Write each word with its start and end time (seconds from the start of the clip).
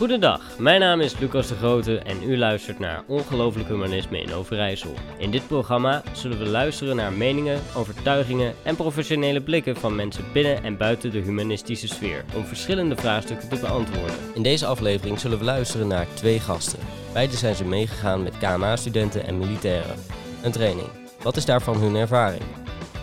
Goedendag, 0.00 0.40
mijn 0.58 0.80
naam 0.80 1.00
is 1.00 1.18
Lucas 1.18 1.48
de 1.48 1.54
Grote 1.54 1.98
en 1.98 2.22
u 2.22 2.38
luistert 2.38 2.78
naar 2.78 3.02
Ongelooflijk 3.06 3.68
Humanisme 3.68 4.20
in 4.20 4.32
Overijssel. 4.32 4.94
In 5.18 5.30
dit 5.30 5.46
programma 5.46 6.02
zullen 6.12 6.38
we 6.38 6.46
luisteren 6.46 6.96
naar 6.96 7.12
meningen, 7.12 7.60
overtuigingen 7.74 8.54
en 8.62 8.76
professionele 8.76 9.40
blikken 9.40 9.76
van 9.76 9.94
mensen 9.94 10.24
binnen 10.32 10.62
en 10.62 10.76
buiten 10.76 11.10
de 11.10 11.18
humanistische 11.18 11.86
sfeer 11.86 12.24
om 12.36 12.44
verschillende 12.44 12.96
vraagstukken 12.96 13.48
te 13.48 13.60
beantwoorden. 13.60 14.16
In 14.34 14.42
deze 14.42 14.66
aflevering 14.66 15.20
zullen 15.20 15.38
we 15.38 15.44
luisteren 15.44 15.86
naar 15.88 16.06
twee 16.14 16.40
gasten. 16.40 16.78
Beide 17.12 17.36
zijn 17.36 17.54
ze 17.54 17.64
meegegaan 17.64 18.22
met 18.22 18.38
KMA-studenten 18.38 19.26
en 19.26 19.38
militairen. 19.38 19.96
Een 20.42 20.52
training. 20.52 20.88
Wat 21.22 21.36
is 21.36 21.44
daarvan 21.44 21.76
hun 21.76 21.96
ervaring? 21.96 22.44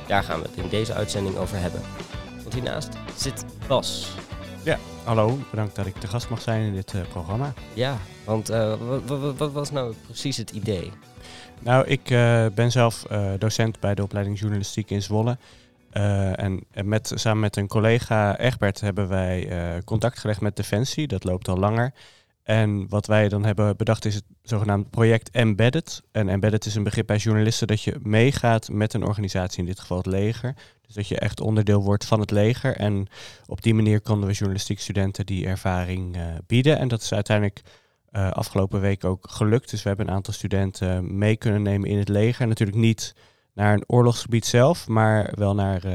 Daar 0.08 0.24
gaan 0.24 0.42
we 0.42 0.48
het 0.48 0.64
in 0.64 0.70
deze 0.70 0.94
uitzending 0.94 1.38
over 1.38 1.58
hebben. 1.58 1.82
Want 2.42 2.54
hiernaast 2.54 2.90
zit 3.16 3.46
Bas. 3.68 4.08
Ja, 4.64 4.78
hallo. 5.08 5.38
Bedankt 5.50 5.76
dat 5.76 5.86
ik 5.86 5.96
te 5.96 6.08
gast 6.08 6.30
mag 6.30 6.42
zijn 6.42 6.62
in 6.62 6.74
dit 6.74 6.94
uh, 6.94 7.02
programma. 7.10 7.54
Ja, 7.74 7.98
want 8.26 8.52
uh, 8.52 8.74
wat, 9.38 9.52
was 9.52 9.72
nou 9.72 9.94
precies 10.06 10.38
het 10.38 10.52
idee? 10.52 10.92
Nou, 11.60 11.88
ik 11.88 12.10
uh, 12.10 12.46
ben 12.56 12.72
zelf 12.72 13.06
docent 13.38 13.80
bij 13.80 13.96
de 13.96 14.04
opleiding 14.04 14.40
journalistiek 14.40 14.90
in 14.90 15.02
Zwolle. 15.02 15.38
en 15.92 16.64
met, 16.84 17.12
samen 17.16 17.40
met 17.40 17.56
een 17.56 17.68
collega 17.68 18.38
Egbert 18.38 18.80
hebben 18.80 19.08
wij 19.08 19.50
contact 19.86 20.20
gelegd 20.20 20.42
met 20.42 20.56
Defensie. 20.56 21.08
Dat 21.08 21.24
loopt 21.24 21.48
al 21.48 21.58
langer. 21.58 21.94
En 22.48 22.90
wat 22.90 23.06
wij 23.06 23.30
dan 23.30 23.46
hebben 23.46 23.78
bedacht 23.78 24.06
is 24.06 24.16
het 24.16 24.24
zogenaamde 24.42 24.90
project 24.90 25.30
Embedded. 25.30 26.04
En 26.12 26.30
Embedded 26.30 26.66
is 26.66 26.76
een 26.76 26.84
begrip 26.84 27.08
bij 27.08 27.18
journalisten 27.18 27.68
dat 27.68 27.82
je 27.82 27.96
meegaat 28.02 28.70
met 28.70 28.94
een 28.94 29.04
organisatie, 29.04 29.60
in 29.60 29.66
dit 29.66 29.80
geval 29.80 29.98
het 29.98 30.06
leger. 30.06 30.56
Dus 30.82 30.96
dat 30.96 31.08
je 31.08 31.20
echt 31.20 31.42
onderdeel 31.42 31.84
wordt 31.84 32.06
van 32.06 32.20
het 32.20 32.32
leger. 32.32 32.76
En 32.76 33.08
op 33.46 33.62
die 33.62 33.74
manier 33.74 34.02
konden 34.02 34.28
we 34.28 34.34
journalistiek 34.34 34.80
studenten 34.80 35.26
die 35.26 35.46
ervaring 35.46 36.16
uh, 36.16 36.24
bieden. 36.48 36.78
En 36.78 36.88
dat 36.88 37.02
is 37.02 37.14
uiteindelijk 37.14 37.62
uh, 38.12 38.32
afgelopen 38.32 38.82
week 38.82 39.04
ook 39.04 39.30
gelukt. 39.30 39.70
Dus 39.70 39.84
we 39.84 39.88
hebben 39.88 40.08
een 40.08 40.14
aantal 40.14 40.34
studenten 40.34 41.18
mee 41.18 41.38
kunnen 41.38 41.62
nemen 41.62 41.90
in 41.90 41.98
het 41.98 42.10
leger. 42.10 42.48
Natuurlijk 42.48 42.78
niet 42.78 43.16
naar 43.54 43.74
een 43.74 43.84
oorlogsgebied 43.88 44.46
zelf, 44.46 44.88
maar 44.88 45.34
wel 45.36 45.56
naar 45.56 45.86
uh, 45.86 45.94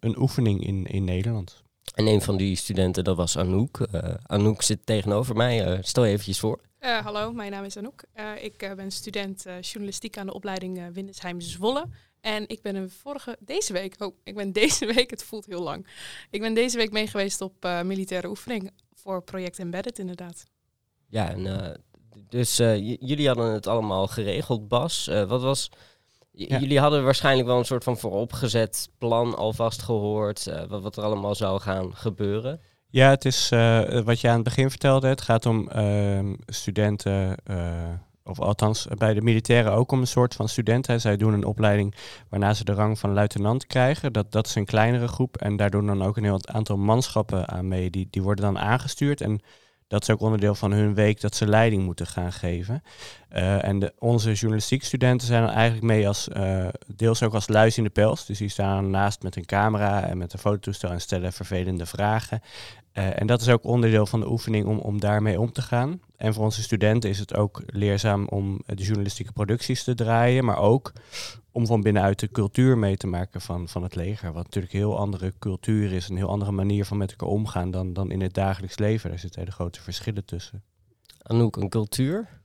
een 0.00 0.20
oefening 0.20 0.66
in, 0.66 0.84
in 0.84 1.04
Nederland. 1.04 1.64
En 1.94 2.06
een 2.06 2.22
van 2.22 2.36
die 2.36 2.56
studenten, 2.56 3.04
dat 3.04 3.16
was 3.16 3.36
Anouk. 3.36 3.86
Uh, 3.94 4.14
Anouk 4.22 4.62
zit 4.62 4.86
tegenover 4.86 5.36
mij. 5.36 5.66
Uh, 5.66 5.78
stel 5.82 6.04
je 6.04 6.10
eventjes 6.10 6.38
voor. 6.38 6.60
Uh, 6.80 6.98
hallo, 6.98 7.32
mijn 7.32 7.50
naam 7.50 7.64
is 7.64 7.76
Anouk. 7.76 8.04
ik 8.40 8.72
ben 8.76 8.90
student 8.90 9.44
journalistiek 9.60 10.18
aan 10.18 10.26
de 10.26 10.34
opleiding 10.34 10.92
Windesheim 10.92 11.40
Zwolle. 11.40 11.86
En 12.20 12.48
ik 12.48 12.62
ben 12.62 12.74
een 12.74 12.90
vorige, 12.90 13.36
deze 13.40 13.72
week, 13.72 13.94
oh, 13.98 14.16
ik 14.24 14.34
ben 14.34 14.52
deze 14.62 14.86
week, 14.86 15.10
het 15.10 15.24
voelt 15.24 15.46
heel 15.46 15.62
lang. 15.62 15.86
Ik 16.30 16.40
ben 16.40 16.54
deze 16.54 16.76
week 16.76 16.90
meegeweest 16.90 17.40
op 17.40 17.68
militaire 17.84 18.28
oefening 18.28 18.70
voor 18.94 19.22
project 19.22 19.58
Embedded 19.58 19.98
inderdaad. 19.98 20.44
Ja, 21.08 21.30
en 21.30 21.76
dus 22.28 22.56
jullie 22.56 23.26
hadden 23.26 23.52
het 23.52 23.66
allemaal 23.66 24.06
geregeld, 24.06 24.68
Bas. 24.68 25.06
wat 25.06 25.42
was 25.42 25.70
Jullie 26.36 26.80
hadden 26.80 27.04
waarschijnlijk 27.04 27.48
wel 27.48 27.58
een 27.58 27.64
soort 27.64 27.84
van 27.84 27.98
vooropgezet 27.98 28.90
plan 28.98 29.36
alvast 29.36 29.82
gehoord, 29.82 30.46
uh, 30.46 30.64
wat, 30.68 30.82
wat, 30.82 30.96
er 30.96 31.02
allemaal 31.02 31.34
zou 31.34 31.60
gaan 31.60 31.94
gebeuren. 31.94 32.60
Ja, 32.88 33.10
het 33.10 33.24
is 33.24 33.50
uh, 33.52 34.00
wat 34.00 34.20
je 34.20 34.28
aan 34.28 34.34
het 34.34 34.44
begin 34.44 34.70
vertelde. 34.70 35.08
Het 35.08 35.20
gaat 35.20 35.46
om 35.46 35.68
uh, 35.76 36.20
studenten, 36.46 37.36
uh, 37.50 37.58
of 38.24 38.40
althans 38.40 38.86
bij 38.98 39.14
de 39.14 39.22
militairen 39.22 39.72
ook 39.72 39.92
om 39.92 40.00
een 40.00 40.06
soort 40.06 40.34
van 40.34 40.48
studenten. 40.48 41.00
Zij 41.00 41.16
doen 41.16 41.32
een 41.32 41.44
opleiding 41.44 41.94
waarna 42.28 42.54
ze 42.54 42.64
de 42.64 42.72
rang 42.72 42.98
van 42.98 43.12
luitenant 43.12 43.66
krijgen. 43.66 44.12
Dat, 44.12 44.32
dat 44.32 44.46
is 44.46 44.54
een 44.54 44.64
kleinere 44.64 45.08
groep 45.08 45.36
en 45.36 45.56
daar 45.56 45.70
doen 45.70 45.86
dan 45.86 46.02
ook 46.02 46.16
een 46.16 46.24
heel 46.24 46.46
aantal 46.46 46.76
manschappen 46.76 47.48
aan 47.48 47.68
mee. 47.68 47.90
Die, 47.90 48.08
die 48.10 48.22
worden 48.22 48.44
dan 48.44 48.58
aangestuurd 48.58 49.20
en 49.20 49.40
dat 49.88 50.02
is 50.02 50.10
ook 50.10 50.20
onderdeel 50.20 50.54
van 50.54 50.72
hun 50.72 50.94
week 50.94 51.20
dat 51.20 51.34
ze 51.34 51.46
leiding 51.46 51.84
moeten 51.84 52.06
gaan 52.06 52.32
geven. 52.32 52.82
Uh, 53.36 53.64
en 53.64 53.78
de, 53.78 53.92
onze 53.98 54.32
journalistiekstudenten 54.32 55.26
zijn 55.26 55.42
dan 55.42 55.52
eigenlijk 55.52 55.86
mee 55.86 56.08
als, 56.08 56.28
uh, 56.36 56.68
deels 56.96 57.22
ook 57.22 57.34
als 57.34 57.48
luis 57.48 57.78
in 57.78 57.84
de 57.84 57.90
pels. 57.90 58.26
Dus 58.26 58.38
die 58.38 58.48
staan 58.48 58.90
naast 58.90 59.22
met 59.22 59.36
een 59.36 59.44
camera 59.44 60.02
en 60.02 60.18
met 60.18 60.32
een 60.32 60.38
fototoestel 60.38 60.90
en 60.90 61.00
stellen 61.00 61.32
vervelende 61.32 61.86
vragen. 61.86 62.40
Uh, 62.92 63.20
en 63.20 63.26
dat 63.26 63.40
is 63.40 63.48
ook 63.48 63.64
onderdeel 63.64 64.06
van 64.06 64.20
de 64.20 64.30
oefening 64.30 64.66
om, 64.66 64.78
om 64.78 65.00
daarmee 65.00 65.40
om 65.40 65.52
te 65.52 65.62
gaan. 65.62 66.00
En 66.16 66.34
voor 66.34 66.44
onze 66.44 66.62
studenten 66.62 67.10
is 67.10 67.18
het 67.18 67.34
ook 67.34 67.62
leerzaam 67.66 68.26
om 68.28 68.60
de 68.66 68.82
journalistieke 68.82 69.32
producties 69.32 69.84
te 69.84 69.94
draaien, 69.94 70.44
maar 70.44 70.58
ook 70.58 70.92
om 71.52 71.66
van 71.66 71.80
binnenuit 71.80 72.18
de 72.18 72.30
cultuur 72.30 72.78
mee 72.78 72.96
te 72.96 73.06
maken 73.06 73.40
van, 73.40 73.68
van 73.68 73.82
het 73.82 73.94
leger. 73.94 74.32
Wat 74.32 74.44
natuurlijk 74.44 74.72
een 74.72 74.78
heel 74.78 74.98
andere 74.98 75.32
cultuur 75.38 75.92
is, 75.92 76.08
een 76.08 76.16
heel 76.16 76.30
andere 76.30 76.52
manier 76.52 76.84
van 76.84 76.96
met 76.96 77.10
elkaar 77.10 77.28
omgaan 77.28 77.70
dan, 77.70 77.92
dan 77.92 78.10
in 78.10 78.20
het 78.20 78.34
dagelijks 78.34 78.78
leven. 78.78 79.10
Daar 79.10 79.18
zitten 79.18 79.40
hele 79.40 79.52
grote 79.52 79.82
verschillen 79.82 80.24
tussen. 80.24 80.62
Anouk, 81.22 81.56
een 81.56 81.68
cultuur? 81.68 82.35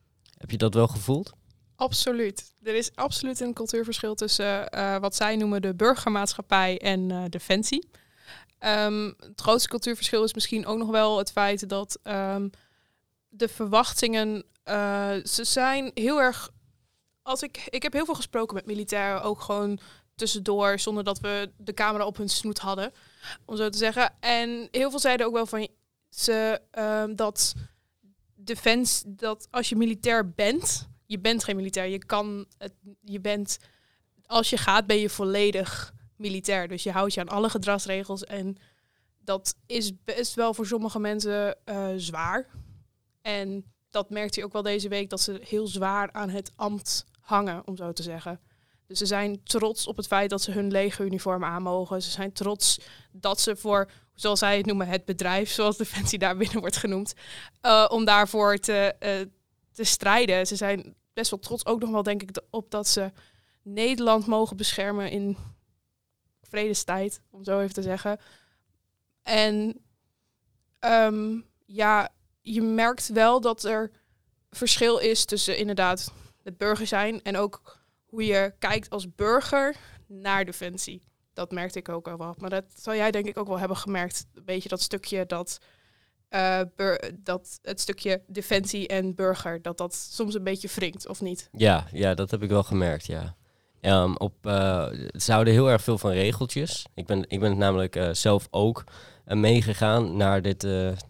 Heb 0.42 0.52
je 0.52 0.58
dat 0.58 0.74
wel 0.74 0.88
gevoeld? 0.88 1.32
Absoluut. 1.76 2.54
Er 2.64 2.76
is 2.76 2.96
absoluut 2.96 3.40
een 3.40 3.54
cultuurverschil 3.54 4.16
tussen 4.16 4.76
uh, 4.76 4.98
wat 4.98 5.16
zij 5.16 5.36
noemen 5.36 5.62
de 5.62 5.76
burgermaatschappij 5.76 6.80
en 6.80 7.10
uh, 7.10 7.24
defensie. 7.30 7.90
Um, 8.60 9.16
het 9.20 9.42
grootste 9.42 9.70
cultuurverschil 9.70 10.24
is 10.24 10.34
misschien 10.34 10.66
ook 10.66 10.78
nog 10.78 10.90
wel 10.90 11.18
het 11.18 11.32
feit 11.32 11.70
dat 11.70 12.00
um, 12.04 12.50
de 13.30 13.48
verwachtingen, 13.48 14.44
uh, 14.66 15.12
ze 15.24 15.44
zijn 15.44 15.92
heel 15.94 16.22
erg 16.22 16.52
als 17.22 17.42
ik, 17.42 17.68
ik 17.70 17.84
heb 17.84 17.94
heel 17.94 18.06
veel 18.06 18.16
gesproken 18.16 18.56
met 18.56 18.66
militairen, 18.66 19.24
ook 19.24 19.42
gewoon 19.42 19.80
tussendoor, 20.16 20.80
zonder 20.80 21.04
dat 21.04 21.20
we 21.20 21.52
de 21.58 21.74
camera 21.74 22.06
op 22.06 22.18
hun 22.18 22.30
snoet 22.30 22.60
hadden, 22.60 22.92
om 23.46 23.56
zo 23.56 23.70
te 23.70 23.78
zeggen. 23.78 24.14
En 24.20 24.68
heel 24.72 24.90
veel 24.90 25.00
zeiden 25.00 25.26
ook 25.26 25.34
wel 25.34 25.46
van 25.46 25.68
ze 26.10 26.62
um, 26.72 27.16
dat 27.16 27.54
defense, 28.44 29.16
dat 29.16 29.48
als 29.52 29.70
je 29.70 29.76
militair 29.76 30.32
bent, 30.32 30.90
je 31.06 31.20
bent 31.20 31.44
geen 31.44 31.56
militair, 31.56 31.88
je 31.88 32.06
kan 32.06 32.46
het, 32.58 32.74
je 33.02 33.20
bent, 33.20 33.58
als 34.26 34.50
je 34.50 34.58
gaat, 34.58 34.88
ben 34.88 34.98
je 34.98 35.10
volledig 35.10 35.94
militair. 36.16 36.68
Dus 36.68 36.84
je 36.84 36.92
houdt 36.92 37.14
je 37.14 37.20
aan 37.20 37.30
alle 37.30 37.50
gedragsregels 37.50 38.24
en 38.24 38.58
dat 39.24 39.56
is 39.66 40.04
best 40.04 40.34
wel 40.34 40.54
voor 40.54 40.66
sommige 40.66 41.00
mensen 41.00 41.58
uh, 41.66 41.88
zwaar. 41.96 42.48
En 43.22 43.66
dat 43.90 44.10
merkt 44.10 44.36
hij 44.36 44.44
ook 44.44 44.54
wel 44.54 44.62
deze 44.62 44.90
week, 44.90 45.10
dat 45.10 45.22
ze 45.22 45.40
heel 45.44 45.68
zwaar 45.68 46.12
aan 46.12 46.30
het 46.30 46.52
ambt 46.56 47.06
hangen, 47.20 47.68
om 47.68 47.78
zo 47.78 47.94
te 47.94 48.04
zeggen. 48.04 48.40
Dus 48.88 48.98
ze 48.98 49.06
zijn 49.06 49.44
trots 49.44 49.88
op 49.88 49.98
het 49.98 50.08
feit 50.08 50.30
dat 50.30 50.42
ze 50.42 50.52
hun 50.52 50.72
legeruniform 50.72 51.44
aan 51.44 51.62
mogen. 51.62 52.02
Ze 52.02 52.10
zijn 52.10 52.32
trots 52.32 52.80
dat 53.12 53.40
ze 53.40 53.56
voor, 53.56 53.92
zoals 54.22 54.40
zij 54.40 54.58
het 54.58 54.66
noemen, 54.66 54.88
het 54.88 55.06
bedrijf, 55.06 55.50
zoals 55.50 55.78
Defensie 55.78 56.20
daar 56.20 56.38
binnen 56.38 56.60
wordt 56.60 56.78
genoemd, 56.78 57.14
uh, 57.62 57.86
om 57.90 58.06
daarvoor 58.06 58.58
te, 58.58 58.96
uh, 59.00 59.26
te 59.72 59.84
strijden. 59.84 60.48
Ze 60.48 60.56
zijn 60.56 60.96
best 61.14 61.32
wel 61.32 61.40
trots 61.40 61.66
ook 61.66 61.80
nog 61.80 61.90
wel, 61.92 62.04
denk 62.04 62.22
ik, 62.22 62.42
op 62.50 62.72
dat 62.72 62.88
ze 62.88 63.12
Nederland 63.62 64.26
mogen 64.26 64.58
beschermen 64.58 65.10
in 65.10 65.38
vredestijd, 66.42 67.22
om 67.30 67.44
zo 67.44 67.60
even 67.60 67.74
te 67.74 67.82
zeggen. 67.82 68.20
En 69.24 69.82
um, 70.80 71.46
ja, 71.66 72.10
je 72.42 72.62
merkt 72.62 73.08
wel 73.08 73.42
dat 73.42 73.64
er 73.64 73.92
verschil 74.50 74.98
is 74.98 75.26
tussen 75.26 75.58
inderdaad 75.58 76.14
het 76.44 76.58
burger 76.58 76.88
zijn 76.88 77.22
en 77.24 77.38
ook 77.38 77.80
hoe 78.06 78.26
je 78.26 78.54
kijkt 78.60 78.90
als 78.90 79.16
burger 79.16 79.76
naar 80.08 80.46
defensie. 80.46 81.04
Dat 81.34 81.52
merkte 81.52 81.80
ik 81.80 81.90
ook 81.90 82.08
al 82.08 82.18
wel. 82.18 82.36
Maar 82.38 82.50
dat 82.50 82.64
zal 82.76 82.96
jij 82.96 83.12
denk 83.12 83.26
ik 83.26 83.38
ook 83.38 83.48
wel 83.48 83.60
hebben 83.60 83.78
gemerkt. 83.78 84.26
Een 84.34 84.46
beetje 84.46 84.70
dat 84.70 84.82
stukje 84.82 85.26
dat, 85.26 85.58
uh, 86.30 86.62
dat 87.18 87.60
het 87.62 87.80
stukje 87.82 88.22
defensie 88.28 88.88
en 88.88 89.16
burger, 89.16 89.62
dat 89.62 89.78
dat 89.78 89.96
soms 89.96 90.34
een 90.34 90.44
beetje 90.44 90.70
wringt, 90.76 91.08
of 91.08 91.22
niet? 91.22 91.50
Ja, 91.52 91.88
ja 91.92 92.14
dat 92.14 92.32
heb 92.32 92.44
ik 92.44 92.50
wel 92.50 92.64
gemerkt, 92.64 93.06
ja. 93.06 93.36
Um, 93.82 94.18
op, 94.18 94.34
uh, 94.46 94.88
ze 95.12 95.32
houden 95.32 95.54
heel 95.54 95.70
erg 95.70 95.82
veel 95.82 95.98
van 95.98 96.12
regeltjes. 96.12 96.86
Ik 96.94 97.06
ben, 97.06 97.26
ik 97.28 97.40
ben 97.40 97.58
namelijk 97.58 97.96
uh, 97.96 98.10
zelf 98.12 98.48
ook 98.50 98.84
meegegaan 99.26 100.18
naar 100.18 100.42
dit, 100.42 100.68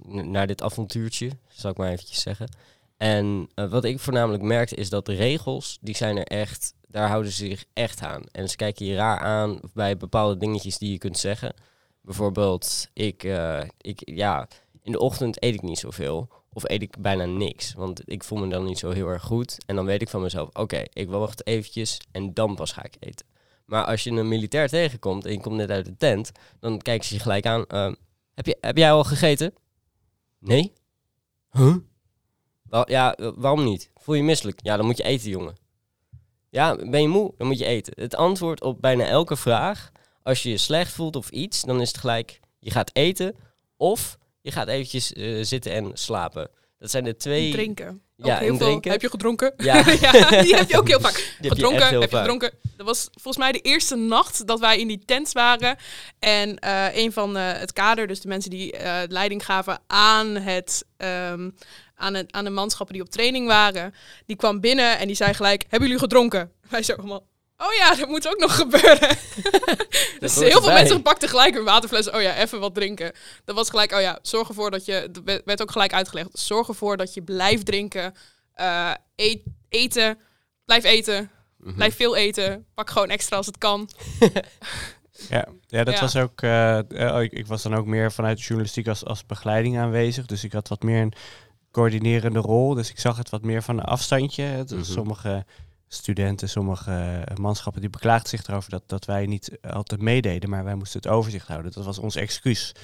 naar 0.08 0.48
dit 0.48 0.62
avontuurtje, 0.62 1.32
zal 1.48 1.72
ik 1.72 1.78
maar 1.78 1.92
eventjes 1.92 2.22
zeggen. 2.22 2.50
En 2.98 3.50
wat 3.56 3.84
ik 3.84 4.00
voornamelijk 4.00 4.44
merkte 4.44 4.76
is 4.76 4.90
dat 4.90 5.06
de 5.06 5.14
regels, 5.14 5.78
die 5.82 5.96
zijn 5.96 6.18
er 6.18 6.24
echt, 6.24 6.74
daar 6.92 7.10
houden 7.10 7.32
ze 7.32 7.46
zich 7.46 7.66
echt 7.74 8.02
aan. 8.02 8.24
En 8.32 8.50
ze 8.50 8.56
kijken 8.56 8.86
je 8.86 8.96
raar 8.96 9.20
aan 9.20 9.60
bij 9.74 9.98
bepaalde 9.98 10.38
dingetjes 10.38 10.78
die 10.78 10.92
je 10.92 10.98
kunt 10.98 11.18
zeggen. 11.18 11.54
Bijvoorbeeld, 12.02 12.88
ik, 12.94 13.24
uh, 13.24 13.62
ik, 13.78 14.02
ja, 14.06 14.48
in 14.82 14.92
de 14.92 15.00
ochtend 15.00 15.44
eet 15.44 15.54
ik 15.54 15.62
niet 15.62 15.80
zoveel. 15.80 16.30
Of 16.54 16.70
eet 16.70 16.82
ik 16.82 16.98
bijna 17.00 17.26
niks. 17.26 17.74
Want 17.74 18.02
ik 18.06 18.24
voel 18.24 18.40
me 18.40 18.48
dan 18.48 18.64
niet 18.64 18.80
zo 18.80 18.90
heel 18.90 19.08
erg 19.08 19.24
goed. 19.24 19.58
En 19.66 19.76
dan 19.76 19.86
weet 19.86 20.02
ik 20.02 20.10
van 20.10 20.22
mezelf, 20.22 20.50
oké, 20.54 20.84
ik 20.94 21.10
wacht 21.10 21.48
eventjes 21.48 22.00
en 22.12 22.34
dan 22.34 22.56
pas 22.56 22.72
ga 22.72 22.84
ik 22.84 22.96
eten. 23.00 23.26
Maar 23.66 23.86
als 23.86 24.04
je 24.04 24.10
een 24.10 24.28
militair 24.28 24.68
tegenkomt 24.68 25.26
en 25.26 25.32
je 25.32 25.40
komt 25.40 25.56
net 25.56 25.70
uit 25.70 25.86
de 25.86 25.98
tent, 25.98 26.32
dan 26.60 26.78
kijken 26.78 27.08
ze 27.08 27.14
je 27.14 27.20
gelijk 27.20 27.46
aan. 27.46 27.66
Uh, 27.68 27.92
heb, 28.34 28.46
je, 28.46 28.58
heb 28.62 28.78
jij 28.78 28.92
al 28.92 29.04
gegeten? 29.04 29.54
Nee? 30.40 30.74
Huh? 31.52 31.76
ja, 32.86 33.18
waarom 33.36 33.64
niet? 33.64 33.92
Voel 33.96 34.16
je 34.16 34.24
misselijk? 34.24 34.60
Ja, 34.64 34.78
dan 34.78 34.86
moet 34.86 34.98
je 34.98 35.04
eten, 35.04 35.30
jongen. 35.30 35.56
Ja, 36.52 36.76
ben 36.76 37.02
je 37.02 37.08
moe? 37.08 37.34
Dan 37.38 37.48
moet 37.48 37.60
je 37.60 37.66
eten. 37.66 37.94
Het 37.96 38.16
antwoord 38.16 38.62
op 38.62 38.82
bijna 38.82 39.06
elke 39.06 39.36
vraag, 39.36 39.92
als 40.24 40.44
je 40.44 40.50
je 40.50 40.58
slecht 40.58 40.92
voelt 40.92 41.16
of 41.16 41.30
iets, 41.30 41.62
dan 41.62 41.82
is 41.82 41.88
het 41.88 41.98
gelijk, 41.98 42.40
je 42.60 42.72
gaat 42.72 42.90
eten 42.94 43.36
of 43.78 44.18
je 44.42 44.52
gaat 44.52 44.68
eventjes 44.68 45.14
uh, 45.14 45.44
zitten 45.44 45.72
en 45.72 45.92
slapen. 45.94 46.50
Dat 46.82 46.92
zijn 46.92 47.04
de 47.04 47.16
twee... 47.16 47.52
Drinken. 47.52 48.02
Ja, 48.16 48.38
heel 48.38 48.58
veel. 48.58 48.66
drinken. 48.66 48.92
Heb 48.92 49.02
je 49.02 49.10
gedronken? 49.10 49.54
Ja. 49.64 49.76
ja, 50.02 50.42
die 50.42 50.56
heb 50.56 50.70
je 50.70 50.78
ook 50.78 50.88
heel 50.88 51.00
vaak. 51.00 51.14
Die 51.40 51.50
heb 51.50 51.58
je 51.58 51.66
gedronken, 51.66 52.00
heb 52.00 52.12
je 52.12 52.18
gedronken. 52.18 52.52
Dat 52.78 52.86
was 52.86 53.10
volgens 53.12 53.38
mij 53.38 53.52
de 53.52 53.60
eerste 53.60 53.96
nacht 53.96 54.48
dat 54.48 54.60
wij 54.60 54.80
in 54.80 54.88
die 54.88 55.02
tent 55.06 55.32
waren. 55.32 55.78
En 56.20 56.60
eh, 56.60 56.96
een 56.96 57.12
van 57.12 57.38
eh, 57.38 57.52
het 57.52 57.74
kader, 57.74 58.08
dus 58.08 58.22
de 58.22 58.28
mensen 58.28 58.50
die 58.50 58.72
eh, 58.72 59.02
leiding 59.08 59.46
gaven 59.46 59.80
aan, 59.88 60.36
het, 60.36 60.86
ehm, 60.98 61.50
aan, 61.96 62.14
het, 62.14 62.32
aan 62.32 62.44
de 62.44 62.50
manschappen 62.50 62.96
die 62.96 63.04
op 63.04 63.10
training 63.10 63.48
waren, 63.48 63.94
die 64.26 64.36
kwam 64.36 64.60
binnen 64.60 65.00
en 65.00 65.08
die 65.08 65.16
zei 65.16 65.34
gelijk, 65.34 65.62
hebben 65.62 65.88
jullie 65.88 66.04
gedronken? 66.04 66.52
Wij 66.70 66.84
zo 66.84 66.94
allemaal, 66.94 67.24
oh 67.62 67.74
ja, 67.78 67.96
dat 67.96 68.08
moet 68.08 68.28
ook 68.28 68.40
nog 68.40 68.56
gebeuren. 68.56 69.18
dus 70.20 70.36
heel 70.36 70.62
veel 70.62 70.72
mensen 70.72 71.02
pakten 71.02 71.30
gelijk 71.30 71.56
een 71.56 71.64
waterfles. 71.64 72.10
Oh 72.10 72.22
ja, 72.22 72.36
even 72.36 72.60
wat 72.60 72.74
drinken. 72.76 73.12
Dat 73.46 73.56
was 73.56 73.70
gelijk, 73.70 73.92
oh 73.94 74.02
ja, 74.02 74.20
zorg 74.22 74.48
ervoor 74.48 74.72
dat 74.72 74.86
je, 74.86 75.08
dat 75.12 75.42
werd- 75.46 75.62
ook 75.62 75.72
gelijk 75.72 75.94
uitgelegd, 75.94 76.30
zorg 76.34 76.68
ervoor 76.68 76.98
dat 76.98 77.14
je 77.14 77.22
blijft 77.22 77.66
drinken, 77.66 78.14
eh, 78.54 78.92
eet, 79.16 79.42
eten, 79.70 80.18
blijf 80.66 80.84
eten, 80.84 81.32
Mhm. 81.58 81.76
blijf 81.76 81.96
veel 81.96 82.16
eten, 82.16 82.66
pak 82.74 82.90
gewoon 82.90 83.10
extra 83.10 83.38
als 83.38 83.46
het 83.46 83.58
kan. 83.58 83.90
Ja, 85.30 85.46
ja 85.68 85.84
dat 85.84 85.94
Ja. 85.94 86.00
was 86.02 86.16
ook. 86.16 86.42
eh, 86.42 86.78
eh, 87.16 87.22
ik, 87.22 87.32
ik 87.32 87.48
was 87.48 87.62
dan 87.62 87.76
ook 87.76 87.86
meer 87.86 88.12
vanuit 88.12 88.38
de 88.38 88.44
journalistiek 88.44 88.88
als, 88.88 89.06
als 89.06 89.26
begeleiding 89.26 89.78
aanwezig. 89.80 90.26
Dus 90.26 90.44
ik 90.44 90.52
had 90.52 90.68
wat 90.68 90.84
meer 90.84 91.02
een 91.02 91.14
coördinerende 91.72 92.40
rol. 92.40 92.74
Dus 92.74 92.90
ik 92.90 93.00
zag 93.00 93.18
het 93.18 93.30
wat 93.30 93.42
meer 93.42 93.64
van 93.64 93.78
een 93.78 93.84
afstandje. 93.86 94.44
Het- 94.44 94.72
Mhm. 94.72 94.84
Sommige 94.84 95.46
studenten, 95.94 96.50
sommige 96.50 96.92
eh, 96.92 97.36
manschappen 97.36 97.82
die 97.82 97.90
beklaagden 97.90 98.30
zich 98.30 98.48
erover 98.48 98.70
dat, 98.70 98.84
dat 98.86 99.06
wij 99.06 99.26
niet 99.26 99.58
altijd 99.62 100.02
meededen, 100.02 100.50
maar 100.50 100.64
wij 100.64 100.76
moesten 100.76 101.02
het 101.02 101.12
overzicht 101.12 101.48
houden. 101.48 101.72
Dat 101.72 101.86
was 101.86 102.00
ons 102.00 102.16
excuus 102.16 102.76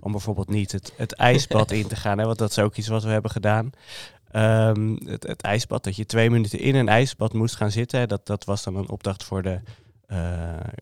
om 0.00 0.12
bijvoorbeeld 0.12 0.48
niet 0.48 0.72
het, 0.72 0.92
het 0.96 1.12
ijsbad 1.12 1.70
in 1.70 1.86
te 1.86 1.96
gaan. 1.96 2.18
Hè, 2.18 2.24
want 2.24 2.38
dat 2.38 2.50
is 2.50 2.58
ook 2.58 2.76
iets 2.76 2.88
wat 2.88 3.02
we 3.02 3.10
hebben 3.10 3.30
gedaan. 3.30 3.72
Ehm, 4.30 4.96
het, 5.04 5.22
het 5.22 5.42
ijsbad, 5.42 5.84
dat 5.84 5.96
je 5.96 6.06
twee 6.06 6.30
minuten 6.30 6.58
in 6.58 6.74
een 6.74 6.88
ijsbad 6.88 7.32
moest 7.32 7.56
gaan 7.56 7.70
zitten. 7.70 8.08
Dat, 8.08 8.26
dat 8.26 8.44
was 8.44 8.62
dan 8.62 8.76
een 8.76 8.90
opdracht 8.90 9.24
voor 9.24 9.42
de 9.42 9.60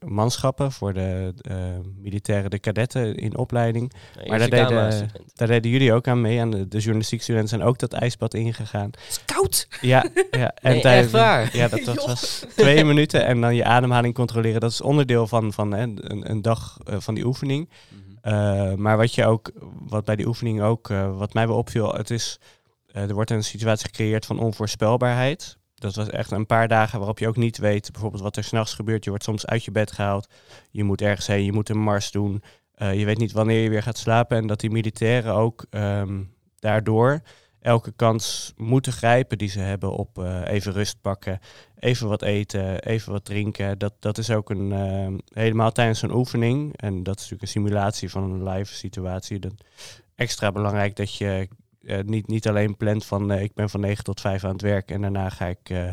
manschappen, 0.06 0.72
voor 0.72 0.92
de 0.92 1.34
eh, 1.40 1.56
militairen, 1.96 2.50
de 2.50 2.58
kadetten 2.58 3.14
in 3.16 3.36
opleiding. 3.36 3.92
Ja, 4.14 4.28
Maar 4.28 4.38
daar 4.38 4.50
deden, 4.50 5.10
daar 5.34 5.48
deden 5.48 5.70
jullie 5.70 5.92
ook 5.92 6.08
aan 6.08 6.20
mee. 6.20 6.40
Aan 6.40 6.50
de, 6.50 6.68
de 6.68 6.78
journalistiek 6.78 7.22
studenten 7.22 7.48
zijn 7.50 7.62
ook 7.62 7.78
dat 7.78 7.92
ijsbad 7.92 8.34
ingegaan. 8.34 8.90
Het 8.90 9.06
is 9.08 9.24
koud. 9.24 9.68
Ja, 9.80 10.04
ja. 10.30 10.52
En 10.54 10.72
Nee, 10.72 10.80
tijdens- 10.80 11.04
echt 11.12 11.22
waar? 11.22 11.56
Ja, 11.56 11.68
dat, 11.68 12.04
was 12.06 12.44
twee 12.56 12.84
minuten 12.84 13.24
en 13.26 13.40
dan 13.40 13.54
je 13.54 13.64
ademhaling 13.64 14.14
controleren. 14.14 14.60
Dat 14.60 14.70
is 14.70 14.80
onderdeel 14.80 15.26
van, 15.26 15.52
van 15.52 15.72
hè, 15.72 15.82
een, 15.82 16.30
een 16.30 16.42
dag 16.42 16.78
eh, 16.84 16.96
van 16.98 17.14
die 17.14 17.24
oefening. 17.26 17.68
Mhm. 17.88 18.34
Eh, 18.34 18.74
maar 18.74 18.96
wat 18.96 19.14
je 19.14 19.24
ook, 19.26 19.50
wat 19.88 20.04
bij 20.04 20.16
die 20.16 20.26
oefening 20.26 20.62
ook, 20.62 20.90
eh, 20.90 21.18
wat 21.18 21.34
mij 21.34 21.46
wel 21.46 21.56
opviel, 21.56 21.94
het 21.94 22.10
is, 22.10 22.38
eh, 22.92 23.02
er 23.02 23.14
wordt 23.14 23.30
een 23.30 23.44
situatie 23.44 23.86
gecreëerd 23.86 24.26
van 24.26 24.38
onvoorspelbaarheid. 24.38 25.58
Dat 25.80 25.94
was 25.94 26.08
echt 26.08 26.30
een 26.30 26.46
paar 26.46 26.68
dagen 26.68 26.98
waarop 26.98 27.18
je 27.18 27.28
ook 27.28 27.36
niet 27.36 27.58
weet, 27.58 27.92
bijvoorbeeld 27.92 28.22
wat 28.22 28.36
er 28.36 28.44
s'nachts 28.44 28.74
gebeurt. 28.74 29.04
Je 29.04 29.10
wordt 29.10 29.24
soms 29.24 29.46
uit 29.46 29.64
je 29.64 29.70
bed 29.70 29.92
gehaald, 29.92 30.28
je 30.70 30.84
moet 30.84 31.02
ergens 31.02 31.26
heen, 31.26 31.44
je 31.44 31.52
moet 31.52 31.68
een 31.68 31.82
mars 31.82 32.10
doen. 32.10 32.42
Eh, 32.74 32.98
je 32.98 33.04
weet 33.04 33.18
niet 33.18 33.32
wanneer 33.32 33.62
je 33.62 33.68
weer 33.68 33.82
gaat 33.82 33.98
slapen. 33.98 34.36
En 34.36 34.46
dat 34.46 34.60
die 34.60 34.70
militairen 34.70 35.34
ook 35.34 35.66
ehm, 35.70 36.22
daardoor 36.58 37.22
elke 37.60 37.92
kans 37.96 38.52
moeten 38.56 38.92
grijpen 38.92 39.38
die 39.38 39.48
ze 39.48 39.60
hebben 39.60 39.92
op 39.92 40.18
eh, 40.18 40.42
even 40.46 40.72
rust 40.72 41.00
pakken, 41.00 41.40
even 41.78 42.08
wat 42.08 42.22
eten, 42.22 42.82
even 42.82 43.12
wat 43.12 43.24
drinken. 43.24 43.78
Dat, 43.78 43.92
dat 43.98 44.18
is 44.18 44.30
ook 44.30 44.50
een, 44.50 44.72
ehm, 44.72 45.18
helemaal 45.32 45.72
tijdens 45.72 45.98
zo'n 45.98 46.14
oefening. 46.14 46.76
En 46.76 47.02
dat 47.02 47.14
is 47.14 47.20
natuurlijk 47.20 47.42
een 47.42 47.48
simulatie 47.48 48.10
van 48.10 48.22
een 48.22 48.48
live 48.48 48.74
situatie. 48.74 49.38
Dat, 49.38 49.54
extra 50.14 50.52
belangrijk 50.52 50.96
dat 50.96 51.14
je 51.14 51.48
niet, 51.98 52.26
niet 52.26 52.48
alleen 52.48 52.76
plant 52.76 53.04
van 53.04 53.30
eh, 53.30 53.42
ik 53.42 53.54
ben 53.54 53.70
van 53.70 53.80
9 53.80 54.04
tot 54.04 54.20
5 54.20 54.44
aan 54.44 54.52
het 54.52 54.62
werk 54.62 54.90
en 54.90 55.00
daarna 55.00 55.28
ga 55.28 55.46
ik 55.46 55.70
eh 55.70 55.92